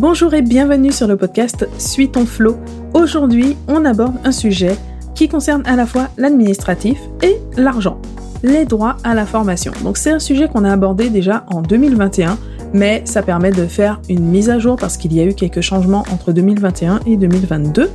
Bonjour 0.00 0.32
et 0.32 0.40
bienvenue 0.40 0.92
sur 0.92 1.06
le 1.06 1.18
podcast 1.18 1.68
Suis 1.76 2.10
ton 2.10 2.24
flow. 2.24 2.56
Aujourd'hui, 2.94 3.58
on 3.68 3.84
aborde 3.84 4.14
un 4.24 4.32
sujet 4.32 4.74
qui 5.14 5.28
concerne 5.28 5.62
à 5.66 5.76
la 5.76 5.84
fois 5.84 6.08
l'administratif 6.16 6.98
et 7.22 7.36
l'argent, 7.58 8.00
les 8.42 8.64
droits 8.64 8.96
à 9.04 9.14
la 9.14 9.26
formation. 9.26 9.72
Donc 9.84 9.98
c'est 9.98 10.10
un 10.10 10.18
sujet 10.18 10.48
qu'on 10.48 10.64
a 10.64 10.72
abordé 10.72 11.10
déjà 11.10 11.44
en 11.48 11.60
2021, 11.60 12.38
mais 12.72 13.02
ça 13.04 13.20
permet 13.20 13.50
de 13.50 13.66
faire 13.66 14.00
une 14.08 14.24
mise 14.24 14.48
à 14.48 14.58
jour 14.58 14.76
parce 14.76 14.96
qu'il 14.96 15.12
y 15.12 15.20
a 15.20 15.24
eu 15.24 15.34
quelques 15.34 15.60
changements 15.60 16.06
entre 16.10 16.32
2021 16.32 17.00
et 17.04 17.18
2022. 17.18 17.90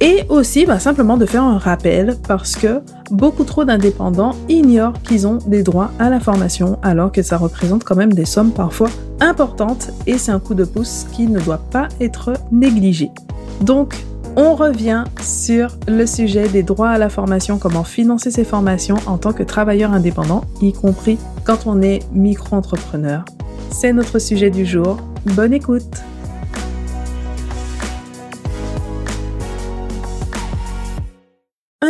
Et 0.00 0.24
aussi 0.28 0.66
bah, 0.66 0.78
simplement 0.78 1.16
de 1.16 1.26
faire 1.26 1.44
un 1.44 1.58
rappel 1.58 2.16
parce 2.26 2.56
que 2.56 2.80
beaucoup 3.10 3.44
trop 3.44 3.64
d'indépendants 3.64 4.34
ignorent 4.48 5.00
qu'ils 5.02 5.26
ont 5.26 5.38
des 5.46 5.62
droits 5.62 5.90
à 5.98 6.10
la 6.10 6.20
formation 6.20 6.78
alors 6.82 7.12
que 7.12 7.22
ça 7.22 7.36
représente 7.36 7.84
quand 7.84 7.96
même 7.96 8.12
des 8.12 8.24
sommes 8.24 8.52
parfois 8.52 8.90
importantes 9.20 9.90
et 10.06 10.18
c'est 10.18 10.32
un 10.32 10.40
coup 10.40 10.54
de 10.54 10.64
pouce 10.64 11.06
qui 11.12 11.26
ne 11.26 11.40
doit 11.40 11.62
pas 11.70 11.88
être 12.00 12.34
négligé. 12.50 13.10
Donc 13.60 13.94
on 14.36 14.56
revient 14.56 15.04
sur 15.20 15.78
le 15.86 16.06
sujet 16.06 16.48
des 16.48 16.64
droits 16.64 16.90
à 16.90 16.98
la 16.98 17.08
formation, 17.08 17.58
comment 17.58 17.84
financer 17.84 18.32
ses 18.32 18.44
formations 18.44 18.96
en 19.06 19.16
tant 19.16 19.32
que 19.32 19.44
travailleur 19.44 19.92
indépendant, 19.92 20.42
y 20.60 20.72
compris 20.72 21.18
quand 21.44 21.66
on 21.66 21.82
est 21.82 22.00
micro-entrepreneur. 22.12 23.24
C'est 23.70 23.92
notre 23.92 24.18
sujet 24.18 24.50
du 24.50 24.66
jour. 24.66 24.96
Bonne 25.36 25.52
écoute! 25.52 26.02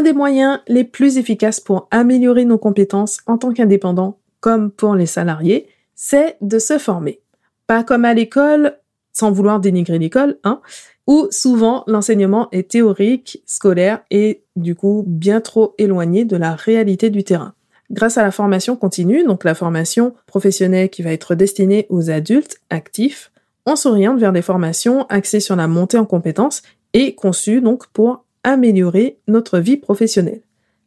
Des 0.05 0.13
moyens 0.13 0.61
les 0.69 0.85
plus 0.85 1.19
efficaces 1.19 1.59
pour 1.59 1.89
améliorer 1.91 2.45
nos 2.45 2.59
compétences 2.59 3.19
en 3.27 3.39
tant 3.39 3.53
qu'indépendant, 3.53 4.19
comme 4.41 4.71
pour 4.71 4.95
les 4.95 5.07
salariés, 5.07 5.67
c'est 5.97 6.37
de 6.41 6.61
se 6.61 6.79
former. 6.79 7.21
Pas 7.67 7.83
comme 7.83 8.05
à 8.05 8.15
l'école, 8.15 8.79
sans 9.13 9.33
vouloir 9.33 9.59
dénigrer 9.59 9.99
l'école, 9.99 10.39
hein, 10.45 10.61
où 11.07 11.29
souvent 11.31 11.85
l'enseignement 11.87 12.49
est 12.53 12.71
théorique, 12.71 13.43
scolaire 13.47 14.03
et 14.11 14.45
du 14.57 14.75
coup 14.75 15.05
bien 15.07 15.41
trop 15.41 15.75
éloigné 15.79 16.25
de 16.25 16.37
la 16.37 16.55
réalité 16.55 17.11
du 17.11 17.25
terrain. 17.25 17.55
Grâce 17.91 18.19
à 18.19 18.23
la 18.23 18.31
formation 18.31 18.77
continue, 18.77 19.25
donc 19.25 19.45
la 19.45 19.55
formation 19.55 20.15
professionnelle 20.27 20.89
qui 20.89 21.03
va 21.03 21.13
être 21.13 21.35
destinée 21.35 21.87
aux 21.91 22.11
adultes 22.11 22.61
actifs, 22.71 23.31
on 23.67 23.77
s'oriente 23.77 24.19
vers 24.19 24.33
des 24.33 24.43
formations 24.43 25.07
axées 25.07 25.41
sur 25.41 25.57
la 25.57 25.69
montée 25.69 25.99
en 25.99 26.07
compétences 26.07 26.63
et 26.93 27.15
conçues 27.15 27.61
donc 27.61 27.87
pour 27.89 28.24
améliorer 28.45 29.19
notre 29.27 29.59
vie 29.59 29.77
professionnelle. 29.77 30.43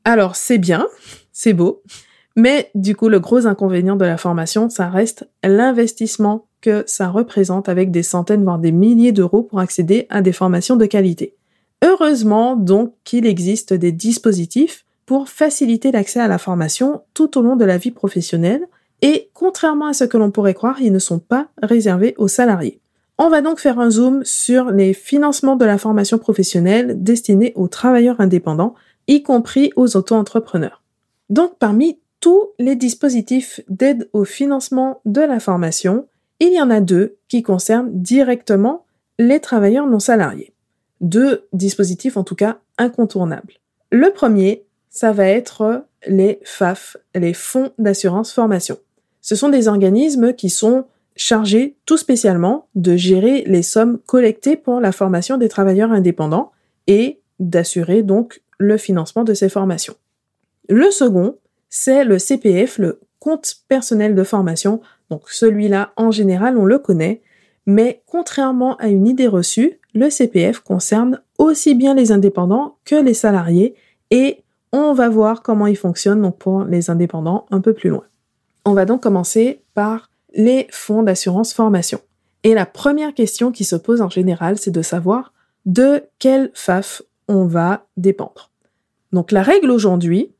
Alors 0.05 0.35
c'est 0.35 0.57
bien, 0.57 0.87
c'est 1.33 1.53
beau, 1.53 1.83
mais 2.35 2.71
du 2.75 2.95
coup 2.95 3.09
le 3.09 3.19
gros 3.19 3.45
inconvénient 3.45 3.97
de 3.97 4.05
la 4.05 4.17
formation, 4.17 4.69
ça 4.69 4.89
reste 4.89 5.27
l'investissement 5.43 6.47
que 6.61 6.83
ça 6.87 7.09
représente 7.09 7.67
avec 7.67 7.91
des 7.91 8.03
centaines 8.03 8.43
voire 8.43 8.59
des 8.59 8.71
milliers 8.71 9.11
d'euros 9.11 9.43
pour 9.43 9.59
accéder 9.59 10.07
à 10.09 10.21
des 10.21 10.31
formations 10.31 10.75
de 10.75 10.85
qualité. 10.85 11.35
Heureusement 11.83 12.55
donc 12.55 12.93
qu'il 13.03 13.25
existe 13.25 13.73
des 13.73 13.91
dispositifs 13.91 14.85
pour 15.05 15.29
faciliter 15.29 15.91
l'accès 15.91 16.19
à 16.19 16.27
la 16.27 16.37
formation 16.37 17.01
tout 17.13 17.37
au 17.37 17.41
long 17.41 17.55
de 17.55 17.65
la 17.65 17.77
vie 17.77 17.91
professionnelle 17.91 18.67
et 19.01 19.29
contrairement 19.33 19.87
à 19.87 19.93
ce 19.93 20.03
que 20.03 20.17
l'on 20.17 20.31
pourrait 20.31 20.53
croire, 20.53 20.81
ils 20.81 20.91
ne 20.91 20.99
sont 20.99 21.19
pas 21.19 21.49
réservés 21.61 22.15
aux 22.17 22.27
salariés. 22.27 22.81
On 23.19 23.29
va 23.29 23.41
donc 23.41 23.59
faire 23.59 23.79
un 23.79 23.89
zoom 23.89 24.23
sur 24.23 24.71
les 24.71 24.93
financements 24.93 25.55
de 25.55 25.65
la 25.65 25.79
formation 25.79 26.19
professionnelle 26.19 27.03
destinés 27.03 27.51
aux 27.55 27.67
travailleurs 27.67 28.21
indépendants, 28.21 28.75
y 29.07 29.23
compris 29.23 29.71
aux 29.75 29.97
auto-entrepreneurs. 29.97 30.83
Donc 31.29 31.57
parmi 31.57 31.99
tous 32.19 32.49
les 32.59 32.75
dispositifs 32.75 33.61
d'aide 33.69 34.09
au 34.13 34.23
financement 34.23 35.01
de 35.05 35.21
la 35.21 35.39
formation, 35.39 36.07
il 36.39 36.53
y 36.53 36.61
en 36.61 36.69
a 36.69 36.79
deux 36.79 37.17
qui 37.27 37.41
concernent 37.41 37.89
directement 37.91 38.85
les 39.17 39.39
travailleurs 39.39 39.87
non 39.87 39.99
salariés. 39.99 40.53
Deux 41.01 41.47
dispositifs 41.53 42.17
en 42.17 42.23
tout 42.23 42.35
cas 42.35 42.59
incontournables. 42.77 43.53
Le 43.91 44.11
premier, 44.11 44.63
ça 44.89 45.11
va 45.11 45.27
être 45.27 45.85
les 46.05 46.39
FAF, 46.43 46.97
les 47.15 47.33
fonds 47.33 47.71
d'assurance 47.79 48.31
formation. 48.31 48.77
Ce 49.21 49.35
sont 49.35 49.49
des 49.49 49.67
organismes 49.67 50.33
qui 50.33 50.49
sont 50.49 50.85
chargé 51.17 51.75
tout 51.85 51.97
spécialement 51.97 52.67
de 52.75 52.95
gérer 52.95 53.43
les 53.45 53.63
sommes 53.63 53.99
collectées 54.05 54.55
pour 54.55 54.79
la 54.79 54.91
formation 54.91 55.37
des 55.37 55.49
travailleurs 55.49 55.91
indépendants 55.91 56.51
et 56.87 57.19
d'assurer 57.39 58.03
donc 58.03 58.41
le 58.57 58.77
financement 58.77 59.23
de 59.23 59.33
ces 59.33 59.49
formations. 59.49 59.95
Le 60.69 60.89
second, 60.91 61.35
c'est 61.69 62.03
le 62.03 62.19
CPF, 62.19 62.77
le 62.77 62.99
compte 63.19 63.57
personnel 63.67 64.15
de 64.15 64.23
formation. 64.23 64.81
Donc 65.09 65.23
celui-là, 65.27 65.91
en 65.95 66.11
général, 66.11 66.57
on 66.57 66.65
le 66.65 66.79
connaît, 66.79 67.21
mais 67.65 68.01
contrairement 68.05 68.77
à 68.77 68.87
une 68.87 69.07
idée 69.07 69.27
reçue, 69.27 69.79
le 69.93 70.09
CPF 70.09 70.59
concerne 70.59 71.21
aussi 71.37 71.75
bien 71.75 71.93
les 71.93 72.11
indépendants 72.11 72.77
que 72.85 72.95
les 72.95 73.13
salariés 73.13 73.75
et 74.11 74.43
on 74.71 74.93
va 74.93 75.09
voir 75.09 75.41
comment 75.41 75.67
il 75.67 75.77
fonctionne 75.77 76.31
pour 76.31 76.63
les 76.63 76.89
indépendants 76.89 77.45
un 77.51 77.61
peu 77.61 77.73
plus 77.73 77.89
loin. 77.89 78.03
On 78.65 78.73
va 78.73 78.85
donc 78.85 79.01
commencer 79.01 79.61
par 79.73 80.06
les 80.33 80.67
fonds 80.71 81.03
d'assurance 81.03 81.53
formation. 81.53 81.99
Et 82.43 82.53
la 82.53 82.65
première 82.65 83.13
question 83.13 83.51
qui 83.51 83.63
se 83.63 83.75
pose 83.75 84.01
en 84.01 84.09
général, 84.09 84.57
c'est 84.57 84.71
de 84.71 84.81
savoir 84.81 85.33
de 85.65 86.03
quel 86.19 86.51
FAF 86.53 87.01
on 87.27 87.45
va 87.45 87.85
dépendre. 87.97 88.51
Donc 89.11 89.31
la 89.31 89.41
règle 89.41 89.71
aujourd'hui, 89.71 90.31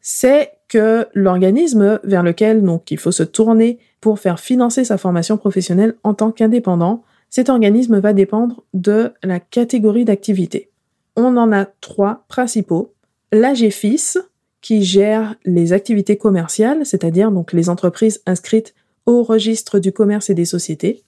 c'est 0.00 0.52
que 0.68 1.06
l'organisme 1.14 2.00
vers 2.04 2.22
lequel 2.22 2.62
donc 2.62 2.90
il 2.90 2.98
faut 2.98 3.12
se 3.12 3.22
tourner 3.22 3.78
pour 4.00 4.18
faire 4.18 4.40
financer 4.40 4.84
sa 4.84 4.98
formation 4.98 5.36
professionnelle 5.36 5.94
en 6.02 6.14
tant 6.14 6.30
qu'indépendant, 6.30 7.04
cet 7.30 7.48
organisme 7.48 7.98
va 7.98 8.12
dépendre 8.12 8.62
de 8.74 9.12
la 9.22 9.40
catégorie 9.40 10.04
d'activité. 10.04 10.70
On 11.16 11.36
en 11.36 11.52
a 11.52 11.64
trois 11.64 12.24
principaux. 12.28 12.92
L'AGFIS, 13.32 14.18
qui 14.60 14.82
gère 14.82 15.34
les 15.44 15.72
activités 15.72 16.16
commerciales, 16.16 16.86
c'est-à-dire 16.86 17.30
donc 17.30 17.52
les 17.52 17.68
entreprises 17.68 18.22
inscrites 18.26 18.74
au 19.06 19.22
registre 19.22 19.78
du 19.78 19.92
commerce 19.92 20.30
et 20.30 20.34
des 20.34 20.44
sociétés, 20.44 21.02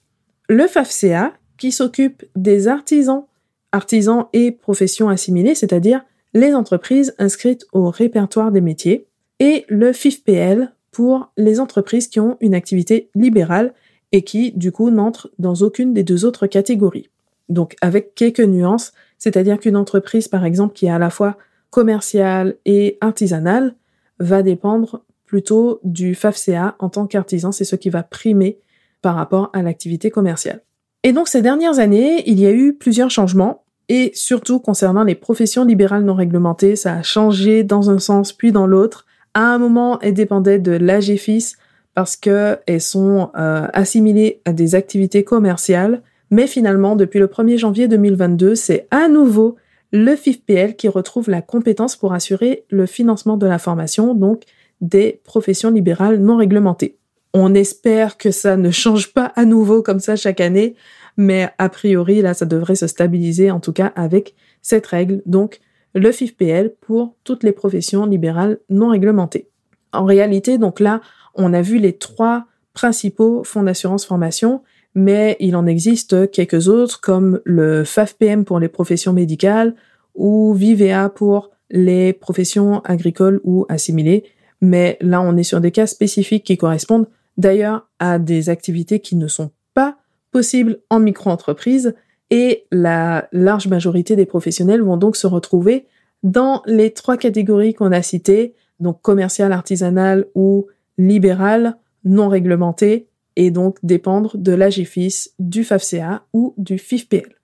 le 0.49 0.67
FAFCA, 0.67 1.33
qui 1.57 1.71
s'occupe 1.71 2.23
des 2.35 2.67
artisans, 2.67 3.25
artisans 3.71 4.25
et 4.33 4.51
professions 4.51 5.09
assimilées, 5.09 5.55
c'est-à-dire 5.55 6.03
les 6.33 6.53
entreprises 6.53 7.15
inscrites 7.17 7.65
au 7.73 7.89
répertoire 7.89 8.51
des 8.51 8.61
métiers, 8.61 9.07
et 9.39 9.65
le 9.67 9.93
FIFPL 9.93 10.71
pour 10.91 11.31
les 11.37 11.59
entreprises 11.59 12.07
qui 12.07 12.19
ont 12.19 12.37
une 12.41 12.55
activité 12.55 13.09
libérale 13.15 13.73
et 14.11 14.23
qui, 14.23 14.51
du 14.51 14.71
coup, 14.71 14.89
n'entrent 14.89 15.29
dans 15.37 15.55
aucune 15.55 15.93
des 15.93 16.03
deux 16.03 16.25
autres 16.25 16.47
catégories. 16.47 17.09
Donc, 17.49 17.75
avec 17.81 18.15
quelques 18.15 18.39
nuances, 18.39 18.93
c'est-à-dire 19.17 19.59
qu'une 19.59 19.75
entreprise, 19.75 20.27
par 20.27 20.45
exemple, 20.45 20.73
qui 20.73 20.87
est 20.87 20.91
à 20.91 20.99
la 20.99 21.09
fois 21.09 21.37
commerciale 21.69 22.55
et 22.65 22.97
artisanale, 23.01 23.75
va 24.19 24.41
dépendre 24.41 25.03
plutôt 25.27 25.79
du 25.83 26.15
FAFCA 26.15 26.75
en 26.79 26.89
tant 26.89 27.05
qu'artisan, 27.05 27.51
c'est 27.51 27.65
ce 27.65 27.75
qui 27.75 27.91
va 27.91 28.01
primer 28.01 28.57
par 29.03 29.15
rapport 29.15 29.51
à 29.53 29.61
l'activité 29.61 30.09
commerciale. 30.09 30.61
Et 31.03 31.13
donc 31.13 31.27
ces 31.27 31.43
dernières 31.43 31.77
années, 31.77 32.23
il 32.25 32.39
y 32.39 32.47
a 32.47 32.51
eu 32.51 32.73
plusieurs 32.73 33.11
changements 33.11 33.63
et 33.89 34.11
surtout 34.15 34.59
concernant 34.59 35.03
les 35.03 35.15
professions 35.15 35.63
libérales 35.63 36.03
non 36.03 36.15
réglementées, 36.15 36.75
ça 36.75 36.95
a 36.95 37.03
changé 37.03 37.63
dans 37.63 37.91
un 37.91 37.99
sens 37.99 38.33
puis 38.33 38.51
dans 38.51 38.65
l'autre. 38.65 39.05
À 39.33 39.41
un 39.41 39.59
moment, 39.59 39.99
elles 39.99 40.13
dépendaient 40.13 40.59
de 40.59 40.71
l'AGFIS 40.71 41.57
parce 41.93 42.15
qu'elles 42.15 42.81
sont 42.81 43.31
euh, 43.37 43.67
assimilées 43.73 44.41
à 44.45 44.53
des 44.53 44.75
activités 44.75 45.23
commerciales, 45.23 46.01
mais 46.31 46.47
finalement, 46.47 46.95
depuis 46.95 47.19
le 47.19 47.27
1er 47.27 47.57
janvier 47.57 47.87
2022, 47.87 48.55
c'est 48.55 48.87
à 48.91 49.07
nouveau 49.07 49.55
le 49.91 50.15
FIFPL 50.15 50.75
qui 50.75 50.89
retrouve 50.89 51.29
la 51.29 51.41
compétence 51.41 51.95
pour 51.95 52.13
assurer 52.13 52.65
le 52.69 52.85
financement 52.85 53.37
de 53.37 53.47
la 53.47 53.57
formation, 53.57 54.13
donc 54.13 54.43
des 54.81 55.21
professions 55.23 55.71
libérales 55.71 56.17
non 56.17 56.37
réglementées. 56.37 56.97
On 57.33 57.53
espère 57.53 58.17
que 58.17 58.31
ça 58.31 58.57
ne 58.57 58.71
change 58.71 59.13
pas 59.13 59.31
à 59.35 59.45
nouveau 59.45 59.81
comme 59.81 59.99
ça 59.99 60.15
chaque 60.15 60.41
année, 60.41 60.75
mais 61.17 61.49
a 61.57 61.69
priori, 61.69 62.21
là, 62.21 62.33
ça 62.33 62.45
devrait 62.45 62.75
se 62.75 62.87
stabiliser, 62.87 63.51
en 63.51 63.59
tout 63.59 63.73
cas 63.73 63.91
avec 63.95 64.35
cette 64.61 64.87
règle, 64.87 65.21
donc 65.25 65.59
le 65.93 66.11
FIFPL 66.11 66.75
pour 66.81 67.15
toutes 67.23 67.43
les 67.43 67.51
professions 67.51 68.05
libérales 68.05 68.59
non 68.69 68.89
réglementées. 68.89 69.49
En 69.93 70.05
réalité, 70.05 70.57
donc 70.57 70.79
là, 70.79 71.01
on 71.33 71.53
a 71.53 71.61
vu 71.61 71.79
les 71.79 71.93
trois 71.93 72.45
principaux 72.73 73.43
fonds 73.43 73.63
d'assurance 73.63 74.05
formation, 74.05 74.61
mais 74.93 75.35
il 75.39 75.55
en 75.55 75.65
existe 75.65 76.29
quelques 76.31 76.67
autres 76.67 77.01
comme 77.01 77.41
le 77.45 77.83
FAFPM 77.83 78.45
pour 78.45 78.59
les 78.59 78.67
professions 78.67 79.13
médicales 79.13 79.75
ou 80.15 80.53
Vivea 80.53 81.09
pour 81.09 81.51
les 81.69 82.13
professions 82.13 82.81
agricoles 82.81 83.41
ou 83.43 83.65
assimilées, 83.69 84.25
mais 84.61 84.97
là 85.01 85.21
on 85.21 85.37
est 85.37 85.43
sur 85.43 85.61
des 85.61 85.71
cas 85.71 85.87
spécifiques 85.87 86.43
qui 86.43 86.57
correspondent 86.57 87.07
d'ailleurs 87.37 87.87
à 87.99 88.19
des 88.19 88.49
activités 88.49 88.99
qui 88.99 89.15
ne 89.15 89.27
sont 89.27 89.51
pas 89.73 89.97
possibles 90.31 90.79
en 90.89 90.99
micro-entreprise 90.99 91.95
et 92.29 92.65
la 92.71 93.27
large 93.31 93.67
majorité 93.67 94.15
des 94.15 94.25
professionnels 94.25 94.81
vont 94.81 94.97
donc 94.97 95.15
se 95.15 95.27
retrouver 95.27 95.85
dans 96.23 96.61
les 96.65 96.91
trois 96.91 97.17
catégories 97.17 97.73
qu'on 97.73 97.91
a 97.91 98.01
citées, 98.01 98.53
donc 98.79 99.01
commercial, 99.01 99.51
artisanal 99.51 100.25
ou 100.35 100.67
libéral, 100.97 101.77
non 102.03 102.27
réglementé 102.27 103.07
et 103.35 103.51
donc 103.51 103.77
dépendre 103.83 104.35
de 104.37 104.51
l'AGFIS, 104.51 105.29
du 105.39 105.63
FAFCA 105.63 106.23
ou 106.33 106.53
du 106.57 106.77
FIFPL. 106.77 107.36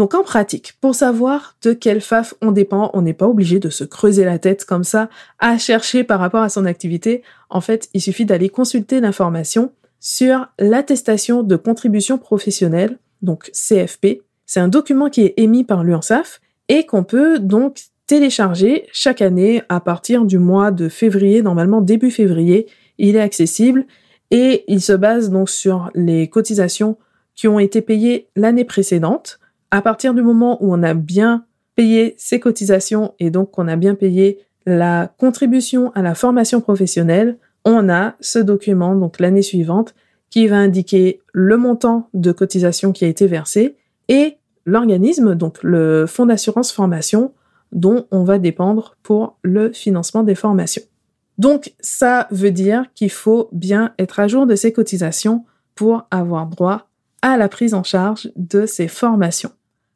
Donc 0.00 0.14
en 0.14 0.22
pratique, 0.22 0.78
pour 0.80 0.94
savoir 0.94 1.58
de 1.60 1.74
quel 1.74 2.00
FAF 2.00 2.32
on 2.40 2.52
dépend, 2.52 2.90
on 2.94 3.02
n'est 3.02 3.12
pas 3.12 3.28
obligé 3.28 3.58
de 3.58 3.68
se 3.68 3.84
creuser 3.84 4.24
la 4.24 4.38
tête 4.38 4.64
comme 4.64 4.82
ça 4.82 5.10
à 5.38 5.58
chercher 5.58 6.04
par 6.04 6.20
rapport 6.20 6.40
à 6.40 6.48
son 6.48 6.64
activité. 6.64 7.22
En 7.50 7.60
fait, 7.60 7.90
il 7.92 8.00
suffit 8.00 8.24
d'aller 8.24 8.48
consulter 8.48 9.02
l'information 9.02 9.72
sur 9.98 10.48
l'attestation 10.58 11.42
de 11.42 11.54
contribution 11.54 12.16
professionnelle, 12.16 12.96
donc 13.20 13.50
CFP. 13.52 14.22
C'est 14.46 14.60
un 14.60 14.68
document 14.68 15.10
qui 15.10 15.20
est 15.20 15.34
émis 15.36 15.64
par 15.64 15.84
l'UNSAF 15.84 16.40
et 16.70 16.86
qu'on 16.86 17.04
peut 17.04 17.38
donc 17.38 17.80
télécharger 18.06 18.86
chaque 18.94 19.20
année 19.20 19.60
à 19.68 19.80
partir 19.80 20.24
du 20.24 20.38
mois 20.38 20.70
de 20.70 20.88
février, 20.88 21.42
normalement 21.42 21.82
début 21.82 22.10
février. 22.10 22.68
Il 22.96 23.16
est 23.16 23.20
accessible 23.20 23.84
et 24.30 24.64
il 24.66 24.80
se 24.80 24.94
base 24.94 25.28
donc 25.28 25.50
sur 25.50 25.90
les 25.94 26.30
cotisations 26.30 26.96
qui 27.34 27.48
ont 27.48 27.58
été 27.58 27.82
payées 27.82 28.28
l'année 28.34 28.64
précédente. 28.64 29.39
À 29.70 29.82
partir 29.82 30.14
du 30.14 30.22
moment 30.22 30.62
où 30.62 30.74
on 30.74 30.82
a 30.82 30.94
bien 30.94 31.44
payé 31.76 32.14
ses 32.18 32.40
cotisations 32.40 33.14
et 33.18 33.30
donc 33.30 33.52
qu'on 33.52 33.68
a 33.68 33.76
bien 33.76 33.94
payé 33.94 34.40
la 34.66 35.12
contribution 35.18 35.92
à 35.94 36.02
la 36.02 36.14
formation 36.14 36.60
professionnelle, 36.60 37.38
on 37.64 37.88
a 37.88 38.14
ce 38.20 38.38
document 38.38 38.94
donc 38.94 39.20
l'année 39.20 39.42
suivante 39.42 39.94
qui 40.28 40.46
va 40.46 40.56
indiquer 40.56 41.20
le 41.32 41.56
montant 41.56 42.08
de 42.14 42.32
cotisation 42.32 42.92
qui 42.92 43.04
a 43.04 43.08
été 43.08 43.26
versé 43.26 43.76
et 44.08 44.36
l'organisme, 44.66 45.34
donc 45.34 45.62
le 45.62 46.06
fonds 46.06 46.26
d'assurance 46.26 46.72
formation, 46.72 47.32
dont 47.72 48.06
on 48.10 48.24
va 48.24 48.38
dépendre 48.38 48.96
pour 49.02 49.38
le 49.42 49.72
financement 49.72 50.22
des 50.22 50.34
formations. 50.34 50.82
Donc 51.38 51.72
ça 51.80 52.26
veut 52.30 52.50
dire 52.50 52.84
qu'il 52.94 53.10
faut 53.10 53.48
bien 53.52 53.94
être 53.98 54.20
à 54.20 54.28
jour 54.28 54.46
de 54.46 54.56
ces 54.56 54.72
cotisations 54.72 55.44
pour 55.74 56.06
avoir 56.10 56.46
droit 56.46 56.88
à 57.22 57.36
la 57.36 57.48
prise 57.48 57.74
en 57.74 57.82
charge 57.82 58.30
de 58.36 58.66
ces 58.66 58.88
formations. 58.88 59.50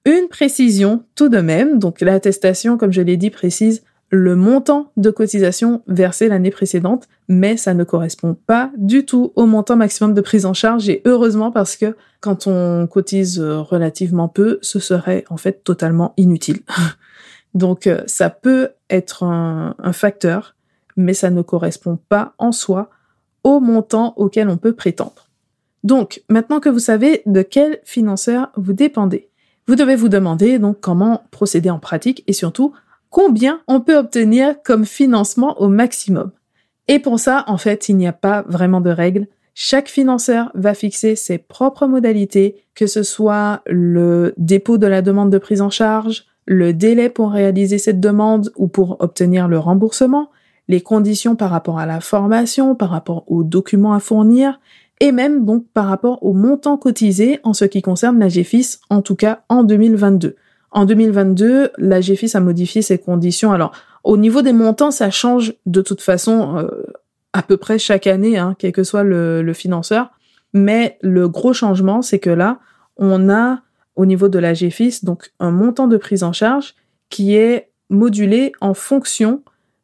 Une 0.04 0.28
précision 0.28 1.02
tout 1.14 1.28
de 1.28 1.38
même, 1.38 1.78
donc 1.78 2.00
l'attestation, 2.00 2.76
comme 2.76 2.92
je 2.92 3.00
l'ai 3.00 3.16
dit, 3.16 3.30
précise 3.30 3.82
le 4.10 4.36
montant 4.36 4.92
de 4.96 5.10
cotisation 5.10 5.82
versé 5.88 6.28
l'année 6.28 6.50
précédente, 6.50 7.08
mais 7.28 7.56
ça 7.56 7.74
ne 7.74 7.84
correspond 7.84 8.34
pas 8.34 8.70
du 8.76 9.04
tout 9.06 9.32
au 9.34 9.46
montant 9.46 9.76
maximum 9.76 10.14
de 10.14 10.20
prise 10.20 10.46
en 10.46 10.54
charge 10.54 10.88
et 10.88 11.02
heureusement 11.04 11.50
parce 11.50 11.76
que 11.76 11.96
quand 12.20 12.46
on 12.46 12.86
cotise 12.86 13.40
relativement 13.40 14.28
peu, 14.28 14.58
ce 14.62 14.78
serait 14.78 15.24
en 15.30 15.36
fait 15.36 15.64
totalement 15.64 16.14
inutile. 16.16 16.60
Donc 17.54 17.86
euh, 17.86 18.02
ça 18.06 18.30
peut 18.30 18.70
être 18.90 19.22
un, 19.22 19.74
facteur, 19.92 20.54
mais 20.96 21.14
ça 21.14 21.30
ne 21.30 21.42
correspond 21.42 21.98
pas 22.08 22.34
en 22.38 22.52
soi 22.52 22.90
au 23.42 23.60
montant 23.60 24.14
auquel 24.16 24.48
on 24.48 24.56
peut 24.56 24.74
prétendre. 24.74 25.28
Donc 25.82 26.22
maintenant 26.28 26.60
que 26.60 26.68
vous 26.68 26.78
savez 26.78 27.22
de 27.26 27.42
quel 27.42 27.80
financeur 27.84 28.50
vous 28.56 28.72
dépendez, 28.72 29.28
vous 29.66 29.76
devez 29.76 29.96
vous 29.96 30.08
demander 30.08 30.58
donc 30.58 30.80
comment 30.80 31.22
procéder 31.30 31.70
en 31.70 31.78
pratique 31.78 32.22
et 32.26 32.32
surtout 32.32 32.72
combien 33.10 33.60
on 33.68 33.80
peut 33.80 33.96
obtenir 33.96 34.56
comme 34.62 34.84
financement 34.84 35.60
au 35.60 35.68
maximum. 35.68 36.32
Et 36.88 36.98
pour 36.98 37.18
ça, 37.18 37.44
en 37.46 37.56
fait, 37.56 37.88
il 37.88 37.96
n'y 37.96 38.06
a 38.06 38.12
pas 38.12 38.44
vraiment 38.48 38.80
de 38.80 38.90
règles. 38.90 39.26
Chaque 39.54 39.88
financeur 39.88 40.50
va 40.54 40.74
fixer 40.74 41.16
ses 41.16 41.38
propres 41.38 41.86
modalités, 41.86 42.64
que 42.74 42.86
ce 42.86 43.02
soit 43.02 43.62
le 43.66 44.34
dépôt 44.36 44.78
de 44.78 44.86
la 44.86 45.00
demande 45.00 45.30
de 45.30 45.38
prise 45.38 45.62
en 45.62 45.70
charge, 45.70 46.26
le 46.44 46.74
délai 46.74 47.08
pour 47.08 47.30
réaliser 47.30 47.78
cette 47.78 48.00
demande 48.00 48.52
ou 48.56 48.68
pour 48.68 48.96
obtenir 49.00 49.48
le 49.48 49.58
remboursement, 49.58 50.30
les 50.68 50.80
conditions 50.80 51.36
par 51.36 51.50
rapport 51.50 51.78
à 51.78 51.86
la 51.86 52.00
formation, 52.00 52.74
par 52.74 52.90
rapport 52.90 53.24
aux 53.28 53.44
documents 53.44 53.94
à 53.94 54.00
fournir, 54.00 54.60
et 55.00 55.12
même 55.12 55.44
donc 55.44 55.66
par 55.74 55.86
rapport 55.86 56.22
au 56.22 56.32
montant 56.32 56.76
cotisé 56.76 57.40
en 57.42 57.52
ce 57.52 57.64
qui 57.64 57.82
concerne 57.82 58.18
la 58.18 58.28
GFIS, 58.28 58.78
en 58.90 59.02
tout 59.02 59.16
cas 59.16 59.42
en 59.48 59.64
2022. 59.64 60.36
En 60.70 60.86
2022, 60.86 61.70
la 61.78 62.00
GFIS 62.00 62.32
a 62.34 62.40
modifié 62.40 62.82
ses 62.82 62.98
conditions. 62.98 63.52
Alors, 63.52 63.72
au 64.02 64.16
niveau 64.16 64.42
des 64.42 64.52
montants, 64.52 64.90
ça 64.90 65.10
change 65.10 65.54
de 65.66 65.80
toute 65.80 66.00
façon 66.00 66.58
euh, 66.58 66.68
à 67.32 67.42
peu 67.42 67.56
près 67.56 67.78
chaque 67.78 68.06
année, 68.06 68.38
hein, 68.38 68.54
quel 68.58 68.72
que 68.72 68.84
soit 68.84 69.04
le, 69.04 69.52
financeur. 69.52 70.10
Mais 70.52 70.98
le 71.00 71.28
gros 71.28 71.52
changement, 71.52 72.02
c'est 72.02 72.18
que 72.18 72.30
là, 72.30 72.58
on 72.96 73.28
a 73.28 73.60
au 73.96 74.06
niveau 74.06 74.28
de 74.28 74.38
la 74.38 74.52
GFIS, 74.52 75.04
donc 75.04 75.32
un 75.38 75.50
montant 75.50 75.86
de 75.86 75.96
prise 75.96 76.24
en 76.24 76.32
charge 76.32 76.74
qui 77.08 77.36
est 77.36 77.70
modulé 77.90 78.52
en 78.60 78.74
fonction 78.74 79.42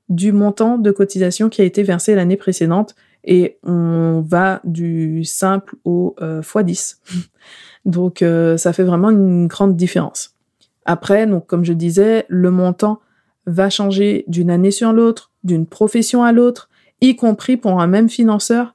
du 0.09 0.33
montant 0.33 0.77
de 0.77 0.91
cotisation 0.91 1.49
qui 1.49 1.63
a 1.63 1.65
été 1.65 1.85
versé 1.85 2.15
l'année 2.17 2.37
précédente 2.37 2.97
et 3.25 3.59
on 3.63 4.23
va 4.27 4.61
du 4.65 5.25
simple 5.25 5.77
au 5.85 6.15
euh, 6.21 6.41
x10. 6.41 6.97
donc 7.85 8.23
euh, 8.23 8.57
ça 8.57 8.73
fait 8.73 8.85
vraiment 8.85 9.11
une 9.11 9.47
grande 9.47 9.77
différence. 9.77 10.35
Après, 10.85 11.27
donc 11.27 11.47
comme 11.47 11.65
je 11.65 11.73
disais, 11.73 12.25
le 12.29 12.51
montant 12.51 13.01
va 13.47 13.71
changer 13.71 14.25
d'une 14.29 14.51
année 14.51 14.71
sur 14.71 14.93
l'autre, 14.93 15.31
d'une 15.45 15.67
profession 15.67 16.23
à 16.23 16.33
l'autre, 16.33 16.69
y 17.01 17.17
compris 17.17 17.57
pour 17.57 17.81
un 17.81 17.87
même 17.87 18.09
financeur. 18.09 18.75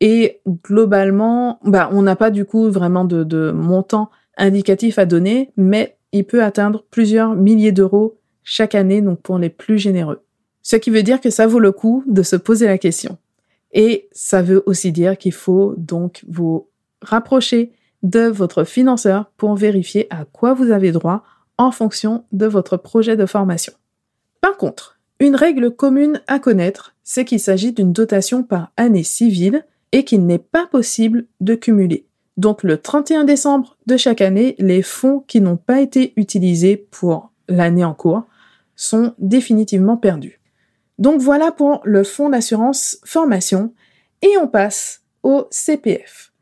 Et 0.00 0.40
globalement, 0.64 1.60
bah, 1.64 1.88
on 1.92 2.02
n'a 2.02 2.16
pas 2.16 2.30
du 2.30 2.44
coup 2.44 2.70
vraiment 2.70 3.04
de, 3.04 3.24
de 3.24 3.52
montant 3.52 4.10
indicatif 4.36 4.98
à 4.98 5.06
donner, 5.06 5.52
mais 5.56 5.96
il 6.12 6.24
peut 6.24 6.42
atteindre 6.42 6.84
plusieurs 6.90 7.34
milliers 7.34 7.72
d'euros 7.72 8.18
chaque 8.42 8.74
année, 8.74 9.00
donc 9.00 9.20
pour 9.20 9.38
les 9.38 9.48
plus 9.48 9.78
généreux. 9.78 10.22
Ce 10.62 10.76
qui 10.76 10.90
veut 10.90 11.02
dire 11.02 11.20
que 11.20 11.30
ça 11.30 11.46
vaut 11.46 11.58
le 11.58 11.72
coup 11.72 12.04
de 12.06 12.22
se 12.22 12.36
poser 12.36 12.66
la 12.66 12.78
question. 12.78 13.18
Et 13.74 14.08
ça 14.12 14.40
veut 14.40 14.62
aussi 14.66 14.92
dire 14.92 15.18
qu'il 15.18 15.32
faut 15.32 15.74
donc 15.76 16.24
vous 16.28 16.68
rapprocher 17.02 17.72
de 18.02 18.20
votre 18.20 18.64
financeur 18.64 19.30
pour 19.36 19.56
vérifier 19.56 20.06
à 20.10 20.24
quoi 20.24 20.54
vous 20.54 20.70
avez 20.70 20.92
droit 20.92 21.24
en 21.58 21.70
fonction 21.70 22.24
de 22.32 22.46
votre 22.46 22.76
projet 22.76 23.16
de 23.16 23.26
formation. 23.26 23.72
Par 24.40 24.56
contre, 24.56 24.98
une 25.20 25.36
règle 25.36 25.70
commune 25.70 26.20
à 26.26 26.38
connaître, 26.38 26.94
c'est 27.02 27.24
qu'il 27.24 27.40
s'agit 27.40 27.72
d'une 27.72 27.92
dotation 27.92 28.42
par 28.42 28.72
année 28.76 29.04
civile 29.04 29.64
et 29.92 30.04
qu'il 30.04 30.26
n'est 30.26 30.38
pas 30.38 30.66
possible 30.66 31.26
de 31.40 31.54
cumuler. 31.54 32.06
Donc 32.36 32.62
le 32.62 32.78
31 32.78 33.24
décembre 33.24 33.76
de 33.86 33.96
chaque 33.96 34.20
année, 34.20 34.56
les 34.58 34.82
fonds 34.82 35.24
qui 35.26 35.40
n'ont 35.40 35.56
pas 35.56 35.80
été 35.80 36.12
utilisés 36.16 36.76
pour 36.76 37.30
l'année 37.48 37.84
en 37.84 37.94
cours 37.94 38.24
sont 38.76 39.14
définitivement 39.18 39.96
perdus. 39.96 40.40
Donc 40.98 41.20
voilà 41.20 41.50
pour 41.50 41.80
le 41.84 42.04
fonds 42.04 42.30
d'assurance 42.30 42.98
formation 43.04 43.72
et 44.22 44.36
on 44.40 44.48
passe 44.48 45.02
au 45.22 45.46
CPF. 45.50 46.32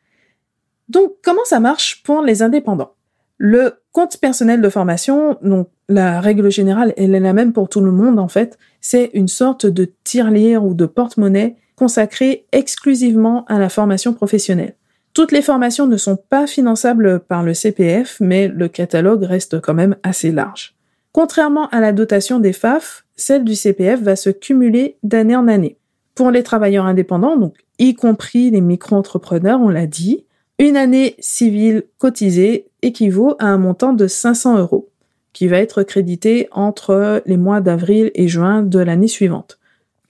Donc 0.88 1.12
comment 1.22 1.44
ça 1.44 1.60
marche 1.60 2.02
pour 2.02 2.22
les 2.22 2.42
indépendants? 2.42 2.94
Le 3.38 3.74
compte 3.92 4.18
personnel 4.18 4.60
de 4.60 4.68
formation, 4.68 5.38
donc 5.42 5.68
la 5.88 6.20
règle 6.20 6.50
générale, 6.50 6.92
elle 6.96 7.14
est 7.14 7.20
la 7.20 7.32
même 7.32 7.52
pour 7.52 7.68
tout 7.68 7.80
le 7.80 7.90
monde 7.90 8.18
en 8.18 8.28
fait, 8.28 8.58
c'est 8.80 9.10
une 9.14 9.28
sorte 9.28 9.66
de 9.66 9.90
tirelire 10.04 10.64
ou 10.64 10.74
de 10.74 10.86
porte-monnaie 10.86 11.56
consacré 11.76 12.46
exclusivement 12.52 13.44
à 13.46 13.58
la 13.58 13.68
formation 13.68 14.12
professionnelle. 14.12 14.76
Toutes 15.14 15.32
les 15.32 15.42
formations 15.42 15.86
ne 15.86 15.96
sont 15.96 16.16
pas 16.16 16.46
finançables 16.46 17.20
par 17.20 17.42
le 17.42 17.52
CPF, 17.52 18.18
mais 18.20 18.48
le 18.48 18.68
catalogue 18.68 19.24
reste 19.24 19.60
quand 19.60 19.74
même 19.74 19.96
assez 20.02 20.30
large. 20.30 20.74
Contrairement 21.12 21.68
à 21.68 21.80
la 21.80 21.92
dotation 21.92 22.38
des 22.40 22.54
FAF, 22.54 23.04
celle 23.16 23.44
du 23.44 23.54
CPF 23.54 24.00
va 24.00 24.16
se 24.16 24.30
cumuler 24.30 24.96
d'année 25.02 25.36
en 25.36 25.46
année. 25.46 25.76
Pour 26.14 26.30
les 26.30 26.42
travailleurs 26.42 26.86
indépendants, 26.86 27.36
donc 27.36 27.56
y 27.78 27.94
compris 27.94 28.50
les 28.50 28.62
micro-entrepreneurs, 28.62 29.60
on 29.60 29.68
l'a 29.68 29.86
dit, 29.86 30.24
une 30.58 30.76
année 30.76 31.16
civile 31.18 31.84
cotisée 31.98 32.68
équivaut 32.80 33.34
à 33.38 33.46
un 33.46 33.58
montant 33.58 33.92
de 33.92 34.06
500 34.06 34.58
euros, 34.58 34.88
qui 35.32 35.48
va 35.48 35.58
être 35.58 35.82
crédité 35.82 36.48
entre 36.50 37.22
les 37.26 37.36
mois 37.36 37.60
d'avril 37.60 38.10
et 38.14 38.28
juin 38.28 38.62
de 38.62 38.78
l'année 38.78 39.08
suivante. 39.08 39.58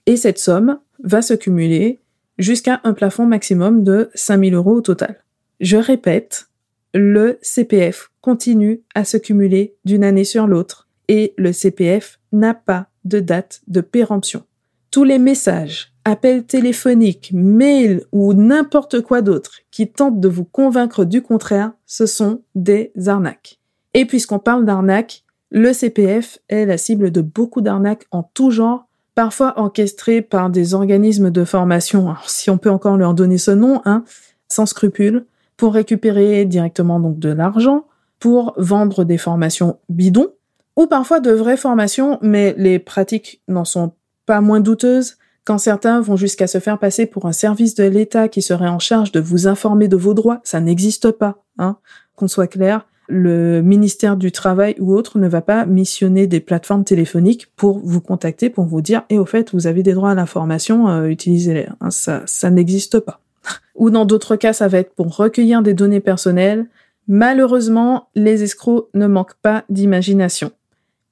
Et 0.05 0.15
cette 0.17 0.39
somme 0.39 0.79
va 1.03 1.21
se 1.21 1.33
cumuler 1.33 1.99
jusqu'à 2.37 2.81
un 2.83 2.93
plafond 2.93 3.25
maximum 3.25 3.83
de 3.83 4.09
5000 4.15 4.53
euros 4.53 4.75
au 4.75 4.81
total. 4.81 5.23
Je 5.59 5.77
répète, 5.77 6.47
le 6.93 7.39
CPF 7.41 8.11
continue 8.21 8.81
à 8.95 9.05
se 9.05 9.17
cumuler 9.17 9.75
d'une 9.85 10.03
année 10.03 10.23
sur 10.23 10.47
l'autre 10.47 10.82
et 11.07 11.33
le 11.37 11.51
CPF 11.51 12.19
n'a 12.31 12.53
pas 12.53 12.87
de 13.05 13.19
date 13.19 13.61
de 13.67 13.81
péremption. 13.81 14.43
Tous 14.91 15.03
les 15.03 15.19
messages, 15.19 15.93
appels 16.05 16.43
téléphoniques, 16.43 17.31
mails 17.33 18.03
ou 18.11 18.33
n'importe 18.33 19.01
quoi 19.01 19.21
d'autre 19.21 19.59
qui 19.71 19.87
tentent 19.89 20.19
de 20.19 20.27
vous 20.27 20.45
convaincre 20.45 21.05
du 21.05 21.21
contraire, 21.21 21.71
ce 21.85 22.05
sont 22.05 22.41
des 22.55 22.91
arnaques. 23.07 23.59
Et 23.93 24.05
puisqu'on 24.05 24.39
parle 24.39 24.65
d'arnaques, 24.65 25.23
le 25.51 25.71
CPF 25.73 26.39
est 26.49 26.65
la 26.65 26.77
cible 26.77 27.11
de 27.11 27.21
beaucoup 27.21 27.61
d'arnaques 27.61 28.05
en 28.11 28.23
tout 28.23 28.51
genre 28.51 28.87
parfois 29.15 29.53
orchestrés 29.59 30.21
par 30.21 30.49
des 30.49 30.73
organismes 30.73 31.29
de 31.29 31.43
formation, 31.43 32.15
si 32.25 32.49
on 32.49 32.57
peut 32.57 32.71
encore 32.71 32.97
leur 32.97 33.13
donner 33.13 33.37
ce 33.37 33.51
nom, 33.51 33.81
hein, 33.85 34.03
sans 34.47 34.65
scrupules, 34.65 35.25
pour 35.57 35.73
récupérer 35.73 36.45
directement 36.45 36.99
donc 36.99 37.19
de 37.19 37.29
l'argent, 37.29 37.85
pour 38.19 38.53
vendre 38.57 39.03
des 39.03 39.17
formations 39.17 39.77
bidons, 39.89 40.31
ou 40.75 40.87
parfois 40.87 41.19
de 41.19 41.31
vraies 41.31 41.57
formations, 41.57 42.17
mais 42.21 42.55
les 42.57 42.79
pratiques 42.79 43.41
n'en 43.47 43.65
sont 43.65 43.93
pas 44.25 44.41
moins 44.41 44.59
douteuses, 44.59 45.17
quand 45.45 45.57
certains 45.57 45.99
vont 45.99 46.15
jusqu'à 46.15 46.47
se 46.47 46.59
faire 46.59 46.79
passer 46.79 47.05
pour 47.05 47.25
un 47.25 47.33
service 47.33 47.75
de 47.75 47.83
l'État 47.83 48.29
qui 48.29 48.41
serait 48.41 48.69
en 48.69 48.79
charge 48.79 49.11
de 49.11 49.19
vous 49.19 49.47
informer 49.47 49.87
de 49.87 49.97
vos 49.97 50.13
droits, 50.13 50.39
ça 50.43 50.61
n'existe 50.61 51.11
pas, 51.11 51.43
hein, 51.57 51.77
qu'on 52.15 52.29
soit 52.29 52.47
clair. 52.47 52.87
Le 53.09 53.61
ministère 53.61 54.15
du 54.15 54.31
Travail 54.31 54.75
ou 54.79 54.93
autre 54.93 55.19
ne 55.19 55.27
va 55.27 55.41
pas 55.41 55.65
missionner 55.65 56.27
des 56.27 56.39
plateformes 56.39 56.85
téléphoniques 56.85 57.51
pour 57.57 57.79
vous 57.79 57.99
contacter, 57.99 58.49
pour 58.49 58.63
vous 58.63 58.81
dire, 58.81 59.03
et 59.09 59.15
eh, 59.15 59.19
au 59.19 59.25
fait, 59.25 59.53
vous 59.53 59.67
avez 59.67 59.83
des 59.83 59.91
droits 59.91 60.11
à 60.11 60.15
l'information, 60.15 60.87
euh, 60.87 61.07
utilisez-les. 61.07 61.67
Hein, 61.81 61.91
ça, 61.91 62.23
ça 62.25 62.49
n'existe 62.49 62.99
pas. 62.99 63.19
ou 63.75 63.89
dans 63.89 64.05
d'autres 64.05 64.37
cas, 64.37 64.53
ça 64.53 64.69
va 64.69 64.77
être 64.77 64.95
pour 64.95 65.13
recueillir 65.13 65.61
des 65.61 65.73
données 65.73 65.99
personnelles. 65.99 66.67
Malheureusement, 67.09 68.07
les 68.15 68.43
escrocs 68.43 68.87
ne 68.93 69.07
manquent 69.07 69.35
pas 69.41 69.65
d'imagination. 69.67 70.51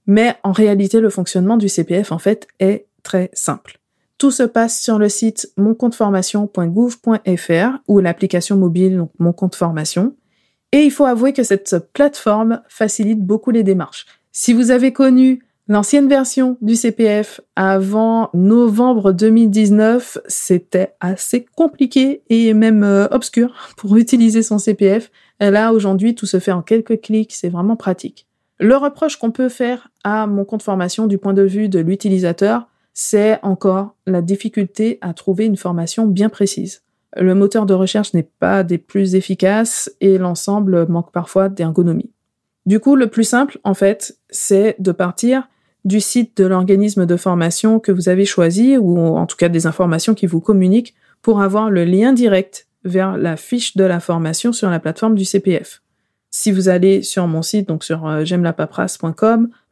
Mais 0.08 0.36
en 0.44 0.52
réalité, 0.52 1.00
le 1.00 1.10
fonctionnement 1.10 1.56
du 1.58 1.70
CPF, 1.70 2.12
en 2.12 2.20
fait, 2.20 2.48
est 2.60 2.88
très 3.04 3.30
simple. 3.34 3.80
Tout 4.18 4.32
se 4.32 4.44
passe 4.44 4.82
sur 4.82 4.98
le 5.00 5.10
site 5.10 5.52
moncompteformation.gouv.fr 5.58 7.78
ou 7.88 8.00
l'application 8.00 8.56
mobile, 8.56 8.98
donc 8.98 9.12
Mon 9.20 9.36
Formation. 9.52 10.16
Et 10.72 10.84
il 10.84 10.92
faut 10.92 11.06
avouer 11.06 11.34
que 11.34 11.44
cette 11.44 11.76
plateforme 11.94 12.62
facilite 12.70 13.20
beaucoup 13.20 13.52
les 13.52 13.64
démarches. 13.64 14.06
Si 14.32 14.54
vous 14.54 14.72
avez 14.72 14.94
connu 14.94 15.44
l'ancienne 15.68 16.08
version 16.08 16.58
du 16.62 16.76
CPF 16.76 17.42
avant 17.56 18.30
novembre 18.34 19.12
2019, 19.12 20.20
c'était 20.28 20.94
assez 21.00 21.46
compliqué 21.56 22.22
et 22.30 22.54
même 22.54 22.84
euh, 22.84 23.08
obscur 23.12 23.54
pour 23.76 23.98
utiliser 23.98 24.44
son 24.44 24.60
CPF. 24.60 25.12
Là, 25.40 25.74
aujourd'hui, 25.74 26.14
tout 26.14 26.28
se 26.28 26.40
fait 26.40 26.52
en 26.52 26.62
quelques 26.62 27.02
clics, 27.02 27.34
c'est 27.34 27.50
vraiment 27.50 27.76
pratique. 27.76 28.28
Le 28.62 28.78
reproche 28.78 29.16
qu'on 29.18 29.32
peut 29.32 29.50
faire 29.50 29.90
à 30.04 30.28
mon 30.28 30.46
compte 30.46 30.62
formation 30.62 31.08
du 31.08 31.18
point 31.18 31.34
de 31.34 31.42
vue 31.42 31.68
de 31.68 31.80
l'utilisateur, 31.80 32.68
c'est 32.94 33.40
encore 33.42 33.96
la 34.06 34.22
difficulté 34.22 35.00
à 35.02 35.16
trouver 35.16 35.48
une 35.48 35.58
formation 35.58 36.06
bien 36.06 36.30
précise. 36.30 36.84
Le 37.18 37.34
moteur 37.34 37.66
de 37.66 37.74
recherche 37.74 38.14
n'est 38.14 38.30
pas 38.40 38.62
des 38.62 38.78
plus 38.78 39.16
efficaces 39.16 39.92
et 40.00 40.20
l'ensemble 40.20 40.86
manque 40.88 41.12
parfois 41.12 41.50
d'ergonomie. 41.50 42.12
Du 42.68 42.80
coup, 42.80 42.96
le 42.96 43.08
plus 43.08 43.24
simple, 43.24 43.58
en 43.64 43.74
fait, 43.74 44.20
c'est 44.30 44.76
de 44.78 44.92
partir 44.92 45.50
du 45.84 46.00
site 46.00 46.38
de 46.38 46.46
l'organisme 46.46 47.08
de 47.08 47.18
formation 47.18 47.80
que 47.80 47.92
vous 47.92 48.10
avez 48.10 48.26
choisi, 48.26 48.78
ou 48.78 49.00
en 49.00 49.26
tout 49.26 49.38
cas 49.38 49.50
des 49.50 49.66
informations 49.66 50.14
qui 50.14 50.28
vous 50.28 50.40
communiquent, 50.40 50.94
pour 51.24 51.42
avoir 51.42 51.72
le 51.72 51.84
lien 51.84 52.14
direct 52.14 52.68
vers 52.84 53.18
la 53.18 53.38
fiche 53.38 53.76
de 53.76 53.86
la 53.86 54.00
formation 54.00 54.54
sur 54.54 54.70
la 54.70 54.80
plateforme 54.80 55.16
du 55.16 55.26
CPF. 55.26 55.82
Si 56.32 56.52
vous 56.52 56.70
allez 56.70 57.04
sur 57.04 57.28
mon 57.28 57.42
site, 57.42 57.68
donc 57.68 57.84
sur 57.84 58.08
euh, 58.08 58.24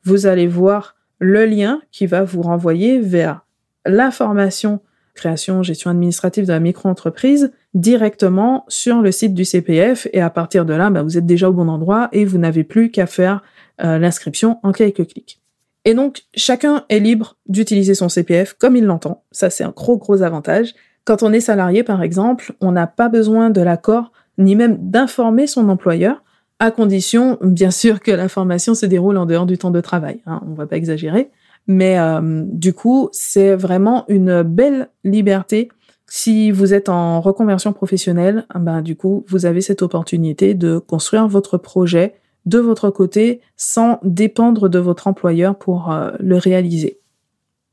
vous 0.03 0.25
allez 0.25 0.47
voir 0.47 0.95
le 1.19 1.45
lien 1.45 1.81
qui 1.91 2.05
va 2.05 2.23
vous 2.23 2.41
renvoyer 2.41 2.99
vers 2.99 3.45
la 3.85 4.11
formation 4.11 4.81
création, 5.19 5.63
gestion 5.63 5.91
administrative 5.91 6.45
de 6.45 6.53
la 6.53 6.59
micro-entreprise 6.59 7.51
directement 7.73 8.65
sur 8.67 9.01
le 9.01 9.11
site 9.11 9.33
du 9.33 9.43
CPF 9.43 10.07
et 10.13 10.21
à 10.21 10.29
partir 10.29 10.65
de 10.65 10.73
là, 10.73 10.89
bah, 10.89 11.03
vous 11.03 11.17
êtes 11.17 11.25
déjà 11.25 11.49
au 11.49 11.53
bon 11.53 11.67
endroit 11.67 12.07
et 12.11 12.25
vous 12.25 12.37
n'avez 12.37 12.63
plus 12.63 12.89
qu'à 12.89 13.05
faire 13.05 13.43
euh, 13.83 13.99
l'inscription 13.99 14.59
en 14.63 14.71
quelques 14.71 15.07
clics. 15.07 15.41
Et 15.85 15.93
donc, 15.93 16.23
chacun 16.35 16.85
est 16.89 16.99
libre 16.99 17.37
d'utiliser 17.47 17.95
son 17.95 18.09
CPF 18.09 18.53
comme 18.53 18.75
il 18.75 18.85
l'entend. 18.85 19.23
Ça, 19.31 19.49
c'est 19.49 19.63
un 19.63 19.71
gros, 19.71 19.97
gros 19.97 20.21
avantage. 20.21 20.73
Quand 21.03 21.23
on 21.23 21.33
est 21.33 21.39
salarié, 21.39 21.83
par 21.83 22.01
exemple, 22.01 22.53
on 22.61 22.71
n'a 22.71 22.87
pas 22.87 23.09
besoin 23.09 23.49
de 23.49 23.61
l'accord 23.61 24.11
ni 24.37 24.55
même 24.55 24.77
d'informer 24.79 25.47
son 25.47 25.67
employeur 25.69 26.23
à 26.59 26.71
condition, 26.71 27.37
bien 27.41 27.71
sûr, 27.71 28.01
que 28.01 28.11
la 28.11 28.27
formation 28.27 28.75
se 28.75 28.85
déroule 28.85 29.17
en 29.17 29.25
dehors 29.25 29.45
du 29.45 29.57
temps 29.57 29.71
de 29.71 29.81
travail. 29.81 30.21
Hein, 30.25 30.41
on 30.45 30.53
va 30.53 30.67
pas 30.67 30.75
exagérer, 30.75 31.29
mais 31.67 31.97
euh, 31.97 32.43
du 32.45 32.73
coup, 32.73 33.09
c'est 33.11 33.55
vraiment 33.55 34.05
une 34.09 34.43
belle 34.43 34.89
liberté. 35.03 35.69
Si 36.07 36.51
vous 36.51 36.73
êtes 36.73 36.89
en 36.89 37.21
reconversion 37.21 37.71
professionnelle, 37.71 38.45
ben 38.55 38.81
du 38.81 38.95
coup, 38.95 39.23
vous 39.27 39.45
avez 39.45 39.61
cette 39.61 39.81
opportunité 39.81 40.53
de 40.53 40.79
construire 40.79 41.27
votre 41.27 41.57
projet 41.57 42.15
de 42.45 42.57
votre 42.57 42.89
côté 42.89 43.41
sans 43.57 43.99
dépendre 44.03 44.69
de 44.69 44.79
votre 44.79 45.07
employeur 45.07 45.55
pour 45.55 45.91
euh, 45.91 46.11
le 46.19 46.37
réaliser. 46.37 46.99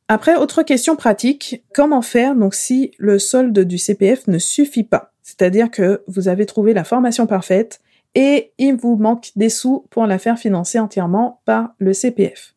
Après, 0.08 0.36
autre 0.36 0.62
question 0.62 0.94
pratique, 0.94 1.64
comment 1.74 2.02
faire 2.02 2.36
donc 2.36 2.54
si 2.54 2.92
le 2.98 3.18
solde 3.18 3.58
du 3.58 3.78
CPF 3.78 4.28
ne 4.28 4.38
suffit 4.38 4.84
pas? 4.84 5.12
C'est-à-dire 5.22 5.70
que 5.70 6.02
vous 6.06 6.28
avez 6.28 6.46
trouvé 6.46 6.74
la 6.74 6.84
formation 6.84 7.26
parfaite, 7.26 7.80
et 8.16 8.52
il 8.56 8.76
vous 8.76 8.96
manque 8.96 9.30
des 9.36 9.50
sous 9.50 9.86
pour 9.90 10.06
la 10.06 10.18
faire 10.18 10.38
financer 10.38 10.80
entièrement 10.80 11.42
par 11.44 11.74
le 11.78 11.92
CPF. 11.92 12.54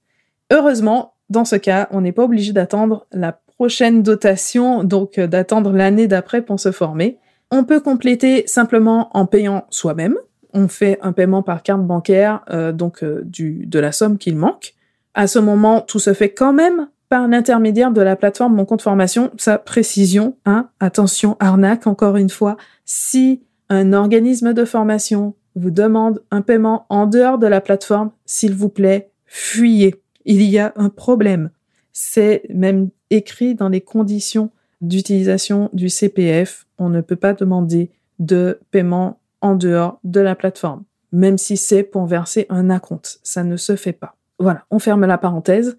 Heureusement, 0.51 1.13
dans 1.29 1.45
ce 1.45 1.57
cas, 1.57 1.89
on 1.91 2.01
n'est 2.01 2.13
pas 2.13 2.23
obligé 2.23 2.53
d'attendre 2.53 3.05
la 3.11 3.33
prochaine 3.57 4.01
dotation, 4.01 4.85
donc 4.85 5.19
euh, 5.19 5.27
d'attendre 5.27 5.73
l'année 5.73 6.07
d'après 6.07 6.41
pour 6.41 6.59
se 6.59 6.71
former. 6.71 7.19
On 7.51 7.65
peut 7.65 7.81
compléter 7.81 8.47
simplement 8.47 9.09
en 9.13 9.25
payant 9.25 9.65
soi-même. 9.69 10.15
On 10.53 10.69
fait 10.69 10.97
un 11.01 11.11
paiement 11.11 11.43
par 11.43 11.61
carte 11.61 11.85
bancaire, 11.85 12.41
euh, 12.49 12.71
donc 12.71 13.03
euh, 13.03 13.21
du, 13.25 13.65
de 13.65 13.79
la 13.79 13.91
somme 13.91 14.17
qu'il 14.17 14.37
manque. 14.37 14.75
À 15.13 15.27
ce 15.27 15.39
moment, 15.39 15.81
tout 15.81 15.99
se 15.99 16.13
fait 16.13 16.29
quand 16.29 16.53
même 16.53 16.87
par 17.09 17.27
l'intermédiaire 17.27 17.91
de 17.91 18.01
la 18.01 18.15
plateforme 18.15 18.55
Mon 18.55 18.65
compte 18.65 18.81
formation. 18.81 19.29
Sa 19.37 19.57
précision, 19.57 20.37
hein, 20.45 20.69
attention, 20.79 21.35
arnaque 21.41 21.85
encore 21.85 22.15
une 22.15 22.29
fois. 22.29 22.55
Si 22.85 23.43
un 23.69 23.93
organisme 23.93 24.53
de 24.53 24.65
formation 24.65 25.35
vous 25.55 25.71
demande 25.71 26.21
un 26.31 26.41
paiement 26.41 26.85
en 26.89 27.05
dehors 27.05 27.37
de 27.37 27.47
la 27.47 27.61
plateforme, 27.61 28.11
s'il 28.25 28.53
vous 28.53 28.69
plaît, 28.69 29.09
fuyez. 29.25 29.95
Il 30.25 30.41
y 30.43 30.59
a 30.59 30.73
un 30.75 30.89
problème. 30.89 31.49
C'est 31.91 32.43
même 32.53 32.89
écrit 33.09 33.55
dans 33.55 33.69
les 33.69 33.81
conditions 33.81 34.51
d'utilisation 34.81 35.69
du 35.73 35.89
CPF. 35.89 36.67
On 36.77 36.89
ne 36.89 37.01
peut 37.01 37.15
pas 37.15 37.33
demander 37.33 37.91
de 38.19 38.59
paiement 38.71 39.19
en 39.41 39.55
dehors 39.55 39.99
de 40.03 40.19
la 40.19 40.35
plateforme, 40.35 40.83
même 41.11 41.37
si 41.37 41.57
c'est 41.57 41.83
pour 41.83 42.05
verser 42.05 42.45
un 42.49 42.69
acompte. 42.69 43.19
Ça 43.23 43.43
ne 43.43 43.57
se 43.57 43.75
fait 43.75 43.93
pas. 43.93 44.15
Voilà, 44.37 44.65
on 44.69 44.79
ferme 44.79 45.05
la 45.05 45.17
parenthèse. 45.17 45.77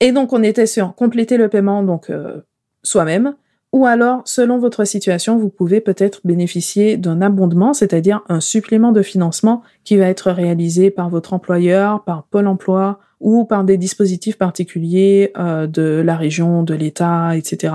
Et 0.00 0.12
donc 0.12 0.32
on 0.32 0.42
était 0.42 0.66
sur 0.66 0.94
compléter 0.94 1.36
le 1.36 1.48
paiement 1.48 1.82
donc 1.82 2.10
euh, 2.10 2.40
soi-même. 2.82 3.34
Ou 3.74 3.86
alors, 3.86 4.22
selon 4.24 4.58
votre 4.58 4.84
situation, 4.84 5.36
vous 5.36 5.48
pouvez 5.48 5.80
peut-être 5.80 6.20
bénéficier 6.22 6.96
d'un 6.96 7.20
abondement, 7.20 7.74
c'est-à-dire 7.74 8.22
un 8.28 8.38
supplément 8.38 8.92
de 8.92 9.02
financement 9.02 9.64
qui 9.82 9.96
va 9.96 10.06
être 10.06 10.30
réalisé 10.30 10.92
par 10.92 11.10
votre 11.10 11.32
employeur, 11.32 12.04
par 12.04 12.22
Pôle 12.22 12.46
Emploi 12.46 13.00
ou 13.18 13.44
par 13.44 13.64
des 13.64 13.76
dispositifs 13.76 14.38
particuliers 14.38 15.32
euh, 15.36 15.66
de 15.66 16.00
la 16.06 16.16
région, 16.16 16.62
de 16.62 16.72
l'État, 16.72 17.36
etc. 17.36 17.74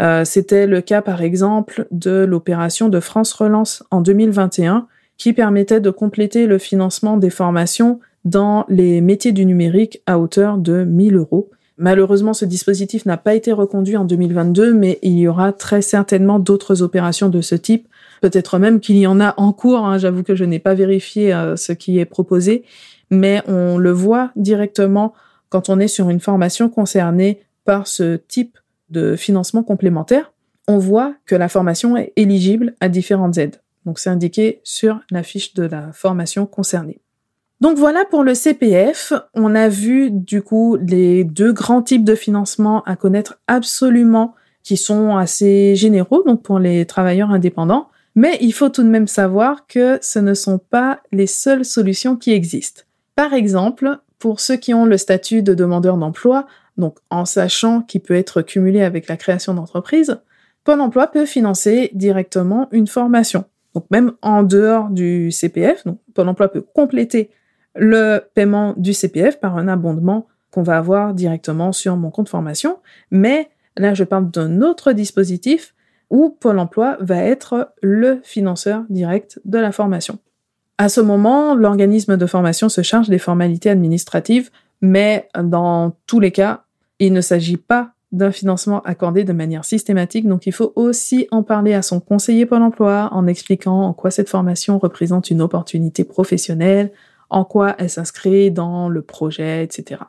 Euh, 0.00 0.24
C'était 0.24 0.66
le 0.66 0.80
cas, 0.80 1.02
par 1.02 1.20
exemple, 1.20 1.88
de 1.90 2.24
l'opération 2.24 2.88
de 2.88 2.98
France 2.98 3.34
Relance 3.34 3.84
en 3.90 4.00
2021 4.00 4.86
qui 5.18 5.34
permettait 5.34 5.80
de 5.80 5.90
compléter 5.90 6.46
le 6.46 6.56
financement 6.56 7.18
des 7.18 7.28
formations 7.28 8.00
dans 8.24 8.64
les 8.70 9.02
métiers 9.02 9.32
du 9.32 9.44
numérique 9.44 10.00
à 10.06 10.18
hauteur 10.18 10.56
de 10.56 10.84
1000 10.84 11.16
euros. 11.16 11.50
Malheureusement, 11.76 12.34
ce 12.34 12.44
dispositif 12.44 13.04
n'a 13.04 13.16
pas 13.16 13.34
été 13.34 13.52
reconduit 13.52 13.96
en 13.96 14.04
2022, 14.04 14.72
mais 14.72 14.98
il 15.02 15.18
y 15.18 15.26
aura 15.26 15.52
très 15.52 15.82
certainement 15.82 16.38
d'autres 16.38 16.82
opérations 16.82 17.28
de 17.28 17.40
ce 17.40 17.56
type. 17.56 17.88
Peut-être 18.20 18.58
même 18.58 18.78
qu'il 18.78 18.96
y 18.96 19.06
en 19.06 19.20
a 19.20 19.34
en 19.38 19.52
cours. 19.52 19.84
Hein. 19.84 19.98
J'avoue 19.98 20.22
que 20.22 20.36
je 20.36 20.44
n'ai 20.44 20.60
pas 20.60 20.74
vérifié 20.74 21.34
euh, 21.34 21.56
ce 21.56 21.72
qui 21.72 21.98
est 21.98 22.04
proposé, 22.04 22.64
mais 23.10 23.42
on 23.48 23.76
le 23.76 23.90
voit 23.90 24.30
directement 24.36 25.14
quand 25.48 25.68
on 25.68 25.80
est 25.80 25.88
sur 25.88 26.10
une 26.10 26.20
formation 26.20 26.68
concernée 26.68 27.40
par 27.64 27.86
ce 27.88 28.16
type 28.16 28.58
de 28.90 29.16
financement 29.16 29.64
complémentaire. 29.64 30.32
On 30.68 30.78
voit 30.78 31.14
que 31.26 31.34
la 31.34 31.48
formation 31.48 31.96
est 31.96 32.12
éligible 32.16 32.74
à 32.80 32.88
différentes 32.88 33.36
aides. 33.36 33.60
Donc 33.84 33.98
c'est 33.98 34.10
indiqué 34.10 34.60
sur 34.62 35.00
la 35.10 35.22
fiche 35.22 35.54
de 35.54 35.64
la 35.64 35.92
formation 35.92 36.46
concernée. 36.46 37.00
Donc 37.60 37.78
voilà 37.78 38.04
pour 38.04 38.24
le 38.24 38.34
CPF. 38.34 39.12
On 39.34 39.54
a 39.54 39.68
vu 39.68 40.10
du 40.10 40.42
coup 40.42 40.76
les 40.76 41.24
deux 41.24 41.52
grands 41.52 41.82
types 41.82 42.04
de 42.04 42.14
financement 42.14 42.82
à 42.84 42.96
connaître 42.96 43.38
absolument 43.46 44.34
qui 44.62 44.76
sont 44.76 45.16
assez 45.16 45.76
généraux 45.76 46.22
donc 46.24 46.42
pour 46.42 46.58
les 46.58 46.84
travailleurs 46.86 47.30
indépendants. 47.30 47.88
Mais 48.16 48.38
il 48.40 48.52
faut 48.52 48.68
tout 48.68 48.82
de 48.82 48.88
même 48.88 49.08
savoir 49.08 49.66
que 49.66 49.98
ce 50.00 50.18
ne 50.18 50.34
sont 50.34 50.58
pas 50.58 51.00
les 51.12 51.26
seules 51.26 51.64
solutions 51.64 52.16
qui 52.16 52.32
existent. 52.32 52.82
Par 53.16 53.32
exemple, 53.32 53.98
pour 54.18 54.40
ceux 54.40 54.56
qui 54.56 54.72
ont 54.72 54.86
le 54.86 54.96
statut 54.96 55.42
de 55.42 55.54
demandeur 55.54 55.96
d'emploi, 55.96 56.46
donc 56.76 56.98
en 57.10 57.24
sachant 57.24 57.82
qu'il 57.82 58.00
peut 58.00 58.14
être 58.14 58.42
cumulé 58.42 58.82
avec 58.82 59.08
la 59.08 59.16
création 59.16 59.54
d'entreprise, 59.54 60.18
Pôle 60.64 60.80
emploi 60.80 61.08
peut 61.08 61.26
financer 61.26 61.90
directement 61.92 62.68
une 62.72 62.86
formation. 62.86 63.44
Donc 63.74 63.84
même 63.90 64.12
en 64.22 64.42
dehors 64.42 64.88
du 64.88 65.30
CPF, 65.30 65.84
donc 65.84 65.98
Pôle 66.14 66.28
emploi 66.28 66.48
peut 66.48 66.62
compléter 66.62 67.30
le 67.76 68.20
paiement 68.34 68.74
du 68.76 68.92
CPF 68.92 69.40
par 69.40 69.56
un 69.56 69.68
abondement 69.68 70.26
qu'on 70.50 70.62
va 70.62 70.78
avoir 70.78 71.14
directement 71.14 71.72
sur 71.72 71.96
mon 71.96 72.10
compte 72.10 72.28
formation. 72.28 72.78
Mais 73.10 73.48
là, 73.76 73.94
je 73.94 74.04
parle 74.04 74.30
d'un 74.30 74.62
autre 74.62 74.92
dispositif 74.92 75.74
où 76.10 76.30
Pôle 76.30 76.58
emploi 76.58 76.96
va 77.00 77.16
être 77.16 77.72
le 77.82 78.20
financeur 78.22 78.84
direct 78.88 79.40
de 79.44 79.58
la 79.58 79.72
formation. 79.72 80.18
À 80.78 80.88
ce 80.88 81.00
moment, 81.00 81.54
l'organisme 81.54 82.16
de 82.16 82.26
formation 82.26 82.68
se 82.68 82.82
charge 82.82 83.08
des 83.08 83.18
formalités 83.18 83.70
administratives, 83.70 84.50
mais 84.80 85.28
dans 85.40 85.96
tous 86.06 86.20
les 86.20 86.30
cas, 86.30 86.64
il 86.98 87.12
ne 87.12 87.20
s'agit 87.20 87.56
pas 87.56 87.92
d'un 88.12 88.30
financement 88.30 88.80
accordé 88.82 89.24
de 89.24 89.32
manière 89.32 89.64
systématique, 89.64 90.28
donc 90.28 90.46
il 90.46 90.52
faut 90.52 90.72
aussi 90.76 91.26
en 91.32 91.42
parler 91.42 91.74
à 91.74 91.82
son 91.82 91.98
conseiller 91.98 92.46
Pôle 92.46 92.62
emploi 92.62 93.08
en 93.12 93.26
expliquant 93.26 93.82
en 93.82 93.92
quoi 93.92 94.12
cette 94.12 94.28
formation 94.28 94.78
représente 94.78 95.30
une 95.30 95.42
opportunité 95.42 96.04
professionnelle, 96.04 96.92
en 97.34 97.44
quoi 97.44 97.74
elle 97.78 97.90
s'inscrit 97.90 98.52
dans 98.52 98.88
le 98.88 99.02
projet, 99.02 99.64
etc. 99.64 100.02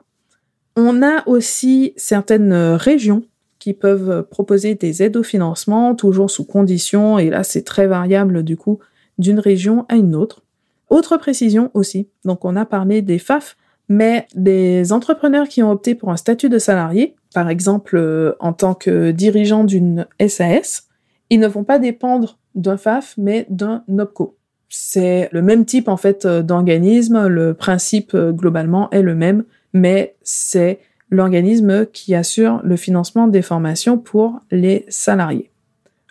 On 0.75 1.01
a 1.01 1.27
aussi 1.27 1.93
certaines 1.97 2.53
régions 2.53 3.23
qui 3.57 3.73
peuvent 3.73 4.27
proposer 4.29 4.75
des 4.75 5.01
aides 5.01 5.17
au 5.17 5.23
financement, 5.23 5.95
toujours 5.95 6.29
sous 6.29 6.45
conditions, 6.45 7.17
et 7.17 7.31
là 7.31 7.43
c'est 7.43 7.63
très 7.63 7.87
variable 7.87 8.43
du 8.43 8.57
coup 8.57 8.77
d'une 9.17 9.39
région 9.39 9.85
à 9.89 9.95
une 9.95 10.13
autre. 10.13 10.43
Autre 10.91 11.17
précision 11.17 11.71
aussi, 11.73 12.09
donc 12.25 12.45
on 12.45 12.55
a 12.55 12.65
parlé 12.65 13.01
des 13.01 13.17
FAF, 13.17 13.57
mais 13.89 14.27
les 14.35 14.93
entrepreneurs 14.93 15.47
qui 15.47 15.63
ont 15.63 15.71
opté 15.71 15.95
pour 15.95 16.11
un 16.11 16.17
statut 16.17 16.49
de 16.49 16.59
salarié, 16.59 17.15
par 17.33 17.49
exemple 17.49 17.97
euh, 17.97 18.33
en 18.39 18.53
tant 18.53 18.75
que 18.75 19.09
dirigeant 19.09 19.63
d'une 19.63 20.05
SAS, 20.27 20.89
ils 21.31 21.39
ne 21.39 21.47
vont 21.47 21.63
pas 21.63 21.79
dépendre 21.79 22.37
d'un 22.53 22.77
FAF, 22.77 23.15
mais 23.17 23.47
d'un 23.49 23.83
OPCO. 23.89 24.34
C'est 24.69 25.29
le 25.31 25.41
même 25.41 25.65
type 25.65 25.87
en 25.87 25.97
fait 25.97 26.25
euh, 26.25 26.41
d'organisme, 26.41 27.27
le 27.27 27.53
principe 27.53 28.13
euh, 28.13 28.31
globalement 28.31 28.89
est 28.91 29.01
le 29.01 29.15
même, 29.15 29.43
mais 29.73 30.15
c'est 30.23 30.79
l'organisme 31.09 31.85
qui 31.85 32.15
assure 32.15 32.61
le 32.63 32.75
financement 32.75 33.27
des 33.27 33.41
formations 33.41 33.97
pour 33.97 34.39
les 34.51 34.85
salariés. 34.89 35.51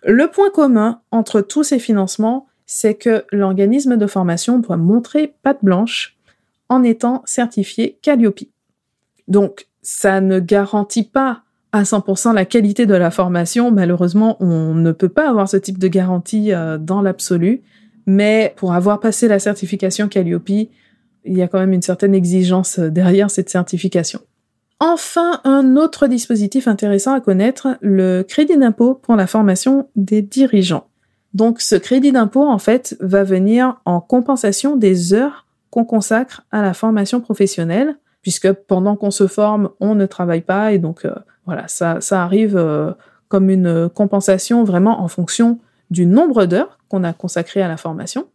Le 0.05 0.29
point 0.29 0.51
commun 0.51 1.01
entre 1.11 1.41
tous 1.41 1.65
ces 1.65 1.79
financements, 1.79 2.47
c'est 2.67 2.95
que 2.95 3.25
l'organisme 3.33 3.97
de 3.97 4.07
formation 4.07 4.59
doit 4.59 4.77
montrer 4.77 5.35
patte 5.43 5.63
blanche 5.63 6.17
en 6.69 6.83
étant 6.83 7.23
certifié 7.25 7.99
Calliope. 8.03 8.41
Donc, 9.29 9.67
ça 9.83 10.21
ne 10.21 10.41
garantit 10.41 11.05
pas 11.05 11.43
à 11.73 11.83
100% 11.83 12.33
la 12.35 12.45
qualité 12.45 12.87
de 12.87 12.95
la 12.95 13.11
formation. 13.11 13.71
Malheureusement, 13.71 14.37
on 14.41 14.75
ne 14.75 14.93
peut 14.93 15.09
pas 15.09 15.29
avoir 15.29 15.49
ce 15.49 15.57
type 15.57 15.79
de 15.79 15.89
garantie 15.89 16.53
euh, 16.53 16.79
dans 16.79 17.03
l'absolu. 17.03 17.63
Mais 18.07 18.53
pour 18.57 18.75
avoir 18.75 19.01
passé 19.01 19.29
la 19.29 19.39
certification 19.39 20.09
Calliope, 20.09 20.49
il 20.51 20.69
y 21.27 21.43
a 21.43 21.49
quand 21.49 21.59
même 21.59 21.73
une 21.73 21.83
certaine 21.83 22.15
exigence 22.15 22.79
derrière 22.79 23.31
cette 23.31 23.49
certification. 23.49 24.21
Enfin, 24.81 25.41
un 25.45 25.77
autre 25.77 26.07
dispositif 26.07 26.69
intéressant 26.69 27.15
à 27.15 27.21
connaître, 27.21 27.79
le 27.81 28.23
crédit 28.23 28.59
d'impôt 28.59 28.95
pour 28.95 29.17
la 29.17 29.27
formation 29.27 29.89
des 29.97 30.21
dirigeants. 30.21 30.89
Donc 31.33 31.61
ce 31.61 31.77
crédit 31.77 32.13
d'impôt, 32.13 32.47
en 32.47 32.59
fait, 32.59 32.97
va 33.01 33.25
venir 33.25 33.81
en 33.85 34.01
compensation 34.01 34.77
des 34.77 35.15
heures 35.15 35.47
qu'on 35.71 35.85
consacre 35.85 36.43
à 36.53 36.63
la 36.63 36.75
formation 36.75 37.21
professionnelle, 37.21 37.97
puisque 38.23 38.53
pendant 38.53 38.97
qu'on 38.97 39.11
se 39.11 39.27
forme, 39.27 39.71
on 39.81 39.95
ne 39.95 40.07
travaille 40.07 40.43
pas, 40.43 40.73
et 40.73 40.79
donc 40.79 41.05
euh, 41.05 41.15
voilà, 41.47 41.67
ça, 41.67 42.01
ça 42.01 42.23
arrive 42.23 42.57
euh, 42.57 42.93
comme 43.29 43.51
une 43.51 43.89
compensation 43.89 44.65
vraiment 44.65 45.03
en 45.03 45.09
fonction 45.09 45.59
du 45.95 46.07
nombre 46.07 46.45
d'heures 46.45 46.79
qu'on 46.89 47.05
a 47.05 47.13
consacré 47.13 47.63
à 47.63 47.69
la 47.69 47.77
formation. 47.77 48.27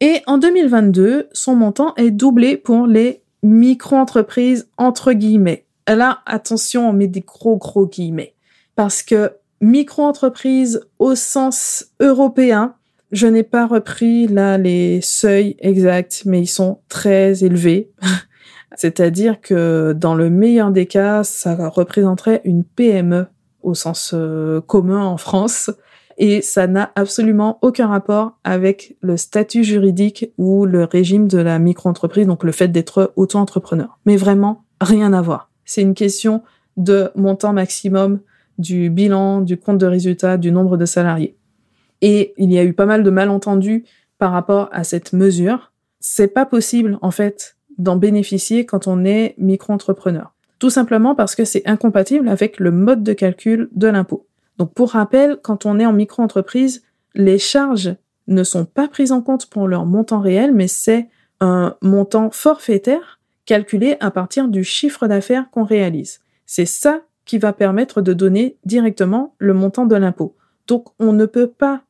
Et 0.00 0.20
en 0.26 0.38
2022, 0.38 1.28
son 1.32 1.56
montant 1.56 1.94
est 1.96 2.10
doublé 2.10 2.56
pour 2.56 2.86
les 2.86 3.22
micro-entreprises 3.42 4.68
entre 4.76 5.12
guillemets 5.12 5.66
là, 5.94 6.20
attention, 6.26 6.88
on 6.88 6.92
met 6.92 7.06
des 7.06 7.20
gros 7.20 7.56
gros 7.56 7.86
guillemets. 7.86 8.34
Parce 8.74 9.02
que 9.02 9.32
micro-entreprise 9.60 10.80
au 10.98 11.14
sens 11.14 11.86
européen, 12.00 12.74
je 13.12 13.26
n'ai 13.26 13.44
pas 13.44 13.66
repris 13.66 14.26
là 14.26 14.58
les 14.58 15.00
seuils 15.00 15.56
exacts, 15.60 16.22
mais 16.26 16.40
ils 16.40 16.48
sont 16.48 16.80
très 16.88 17.44
élevés. 17.44 17.92
C'est-à-dire 18.76 19.40
que 19.40 19.94
dans 19.96 20.14
le 20.14 20.28
meilleur 20.28 20.70
des 20.70 20.86
cas, 20.86 21.24
ça 21.24 21.54
représenterait 21.68 22.42
une 22.44 22.64
PME 22.64 23.26
au 23.62 23.74
sens 23.74 24.10
euh, 24.12 24.60
commun 24.60 25.02
en 25.04 25.16
France. 25.16 25.70
Et 26.18 26.40
ça 26.40 26.66
n'a 26.66 26.92
absolument 26.94 27.58
aucun 27.60 27.88
rapport 27.88 28.38
avec 28.42 28.96
le 29.02 29.16
statut 29.16 29.64
juridique 29.64 30.32
ou 30.38 30.64
le 30.64 30.84
régime 30.84 31.28
de 31.28 31.38
la 31.38 31.58
micro-entreprise, 31.58 32.26
donc 32.26 32.42
le 32.42 32.52
fait 32.52 32.68
d'être 32.68 33.12
auto-entrepreneur. 33.16 33.98
Mais 34.06 34.16
vraiment, 34.16 34.64
rien 34.80 35.12
à 35.12 35.20
voir. 35.20 35.50
C'est 35.64 35.82
une 35.82 35.94
question 35.94 36.42
de 36.76 37.10
montant 37.14 37.52
maximum 37.52 38.20
du 38.58 38.88
bilan, 38.88 39.42
du 39.42 39.58
compte 39.58 39.78
de 39.78 39.86
résultat, 39.86 40.38
du 40.38 40.52
nombre 40.52 40.76
de 40.76 40.86
salariés. 40.86 41.36
Et 42.00 42.34
il 42.38 42.52
y 42.52 42.58
a 42.58 42.64
eu 42.64 42.72
pas 42.72 42.86
mal 42.86 43.02
de 43.02 43.10
malentendus 43.10 43.84
par 44.18 44.32
rapport 44.32 44.68
à 44.72 44.84
cette 44.84 45.12
mesure. 45.12 45.72
C'est 46.00 46.28
pas 46.28 46.46
possible, 46.46 46.98
en 47.02 47.10
fait, 47.10 47.56
d'en 47.78 47.96
bénéficier 47.96 48.64
quand 48.64 48.86
on 48.86 49.04
est 49.04 49.34
micro-entrepreneur. 49.38 50.32
Tout 50.58 50.70
simplement 50.70 51.14
parce 51.14 51.34
que 51.34 51.44
c'est 51.44 51.66
incompatible 51.66 52.28
avec 52.28 52.58
le 52.58 52.70
mode 52.70 53.02
de 53.02 53.12
calcul 53.12 53.68
de 53.72 53.88
l'impôt. 53.88 54.26
Donc, 54.58 54.72
pour 54.72 54.90
rappel, 54.92 55.38
quand 55.42 55.66
on 55.66 55.78
est 55.78 55.86
en 55.86 55.92
micro-entreprise, 55.92 56.82
les 57.14 57.38
charges 57.38 57.94
ne 58.26 58.42
sont 58.42 58.64
pas 58.64 58.88
prises 58.88 59.12
en 59.12 59.22
compte 59.22 59.46
pour 59.46 59.68
leur 59.68 59.86
montant 59.86 60.20
réel, 60.20 60.52
mais 60.52 60.68
c'est 60.68 61.08
un 61.40 61.76
montant 61.82 62.30
forfaitaire 62.30 63.20
calculé 63.44 63.96
à 64.00 64.10
partir 64.10 64.48
du 64.48 64.64
chiffre 64.64 65.06
d'affaires 65.06 65.50
qu'on 65.50 65.64
réalise. 65.64 66.20
C'est 66.46 66.66
ça 66.66 67.02
qui 67.24 67.38
va 67.38 67.52
permettre 67.52 68.00
de 68.02 68.12
donner 68.12 68.56
directement 68.64 69.34
le 69.38 69.54
montant 69.54 69.86
de 69.86 69.96
l'impôt. 69.96 70.34
Donc 70.66 70.88
on 70.98 71.12
ne 71.12 71.26
peut 71.26 71.48
pas 71.48 71.82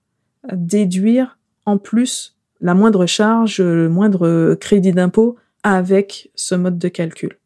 déduire 0.53 1.39
en 1.65 1.79
plus 1.79 2.37
la 2.61 2.75
moindre 2.75 3.07
charge, 3.07 3.61
le 3.61 3.89
moindre 3.89 4.55
crédit 4.55 4.93
d'impôt 4.93 5.37
avec 5.63 6.31
ce 6.35 6.55
mode 6.55 6.79
de 6.79 6.89
calcul. 6.89 7.39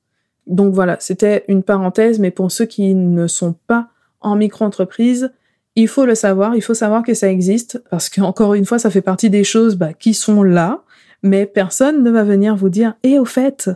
Donc 0.47 0.75
voilà, 0.75 0.97
c'était 1.01 1.45
une 1.49 1.63
parenthèse, 1.63 2.19
mais 2.19 2.31
pour 2.31 2.51
ceux 2.51 2.67
qui 2.67 2.95
ne 2.95 3.27
sont 3.27 3.55
pas 3.67 3.89
en 4.21 4.37
micro-entreprise, 4.37 5.33
il 5.77 5.89
faut 5.89 6.05
le 6.05 6.15
savoir, 6.15 6.57
il 6.57 6.63
faut 6.63 6.75
savoir 6.75 7.03
que 7.03 7.15
ça 7.15 7.31
existe, 7.31 7.83
parce 7.91 8.09
qu'encore 8.09 8.55
une 8.55 8.65
fois, 8.65 8.79
ça 8.79 8.91
fait 8.91 9.03
partie 9.03 9.31
des 9.31 9.45
choses 9.45 9.77
bah, 9.77 9.93
qui 9.93 10.15
sont 10.15 10.43
là, 10.43 10.83
mais 11.23 11.47
personne 11.47 12.03
ne 12.03 12.11
va 12.11 12.25
venir 12.25 12.57
vous 12.57 12.69
dire, 12.69 12.95
et 13.03 13.19
au 13.19 13.25
fait, 13.25 13.71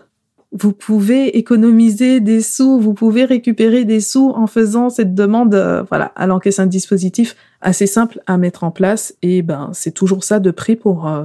vous 0.55 0.73
pouvez 0.73 1.37
économiser 1.37 2.21
des 2.21 2.41
sous, 2.41 2.79
vous 2.79 2.95
pouvez 2.95 3.25
récupérer 3.25 3.85
des 3.85 4.01
sous 4.01 4.31
en 4.31 4.47
faisant 4.47 4.89
cette 4.89 5.15
demande, 5.15 5.55
euh, 5.55 5.83
voilà, 5.83 6.07
alors 6.15 6.41
que 6.41 6.51
c'est 6.51 6.63
un 6.63 6.67
dispositif 6.67 7.37
assez 7.61 7.87
simple 7.87 8.21
à 8.27 8.37
mettre 8.39 8.63
en 8.63 8.71
place 8.71 9.17
et 9.21 9.43
ben 9.43 9.71
c'est 9.73 9.91
toujours 9.91 10.23
ça 10.23 10.39
de 10.39 10.53
prix 10.53 10.77
pour 10.77 11.09
euh, 11.09 11.25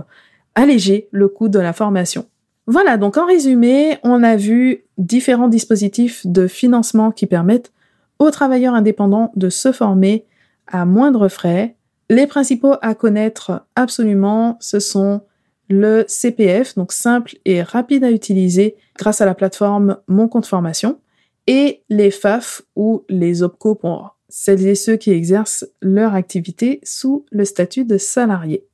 alléger 0.56 1.08
le 1.12 1.28
coût 1.28 1.48
de 1.48 1.60
la 1.60 1.74
formation. 1.74 2.26
Voilà, 2.66 2.98
donc 2.98 3.18
en 3.18 3.26
résumé, 3.26 3.98
on 4.04 4.24
a 4.24 4.36
vu 4.36 4.84
différents 4.98 5.48
dispositifs 5.48 6.26
de 6.26 6.48
financement 6.48 7.12
qui 7.12 7.28
permettent 7.28 7.72
aux 8.20 8.32
travailleurs 8.32 8.76
indépendants 8.76 9.32
de 9.36 9.50
se 9.50 9.72
former 9.72 10.26
à 10.68 10.86
moindre 10.86 11.28
frais. 11.28 11.76
Les 12.10 12.28
principaux 12.28 12.76
à 12.82 12.94
connaître 12.94 13.66
absolument, 13.76 14.58
ce 14.60 14.80
sont 14.80 15.22
le 15.70 16.04
CPF, 16.08 16.76
donc 16.76 16.92
simple 16.92 17.36
et 17.46 17.62
rapide 17.62 18.04
à 18.04 18.12
utiliser 18.12 18.76
grâce 18.98 19.22
à 19.22 19.26
la 19.26 19.36
plateforme 19.36 19.98
Mon 20.08 20.28
compte 20.28 20.48
formation, 20.48 21.00
et 21.48 21.84
les 21.90 22.12
FAF 22.12 22.64
ou 22.76 23.06
les 23.10 23.44
OPCO 23.44 23.76
pour 23.76 24.18
celles 24.30 24.68
et 24.68 24.76
ceux 24.76 24.96
qui 24.96 25.12
exercent 25.12 25.68
leur 25.82 26.14
activité 26.14 26.80
sous 26.84 27.26
le 27.32 27.46
statut 27.46 27.86
de 27.86 27.98
salarié. 27.98 28.66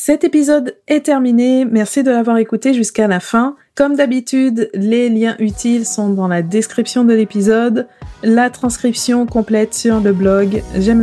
Cet 0.00 0.22
épisode 0.22 0.76
est 0.86 1.06
terminé, 1.06 1.64
merci 1.64 2.04
de 2.04 2.12
l'avoir 2.12 2.38
écouté 2.38 2.72
jusqu'à 2.72 3.08
la 3.08 3.18
fin. 3.18 3.56
Comme 3.74 3.96
d'habitude, 3.96 4.70
les 4.72 5.10
liens 5.10 5.34
utiles 5.40 5.84
sont 5.84 6.08
dans 6.08 6.28
la 6.28 6.40
description 6.40 7.04
de 7.04 7.14
l'épisode, 7.14 7.88
la 8.22 8.48
transcription 8.48 9.26
complète 9.26 9.74
sur 9.74 9.98
le 9.98 10.12
blog 10.12 10.62
j'aime 10.76 11.00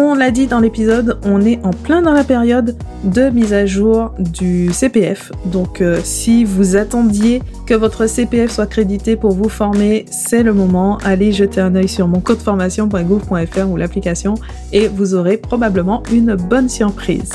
on 0.00 0.14
l'a 0.14 0.30
dit 0.30 0.46
dans 0.46 0.60
l'épisode, 0.60 1.18
on 1.24 1.40
est 1.42 1.58
en 1.64 1.70
plein 1.70 2.02
dans 2.02 2.12
la 2.12 2.24
période 2.24 2.76
de 3.04 3.30
mise 3.30 3.52
à 3.52 3.66
jour 3.66 4.12
du 4.18 4.72
CPF. 4.72 5.32
Donc 5.46 5.80
euh, 5.80 6.00
si 6.02 6.44
vous 6.44 6.76
attendiez 6.76 7.42
que 7.66 7.74
votre 7.74 8.06
CPF 8.06 8.50
soit 8.50 8.66
crédité 8.66 9.16
pour 9.16 9.32
vous 9.32 9.48
former, 9.48 10.04
c'est 10.10 10.42
le 10.42 10.52
moment. 10.52 10.98
Allez 11.04 11.32
jeter 11.32 11.60
un 11.60 11.74
œil 11.74 11.88
sur 11.88 12.08
mon 12.08 12.20
code 12.20 12.40
formation.gouv.fr 12.40 13.70
ou 13.70 13.76
l'application 13.76 14.34
et 14.72 14.88
vous 14.88 15.14
aurez 15.14 15.36
probablement 15.36 16.02
une 16.12 16.34
bonne 16.34 16.68
surprise. 16.68 17.30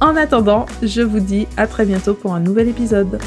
En 0.00 0.16
attendant, 0.16 0.66
je 0.82 1.02
vous 1.02 1.20
dis 1.20 1.46
à 1.56 1.66
très 1.66 1.84
bientôt 1.84 2.14
pour 2.14 2.34
un 2.34 2.40
nouvel 2.40 2.68
épisode. 2.68 3.18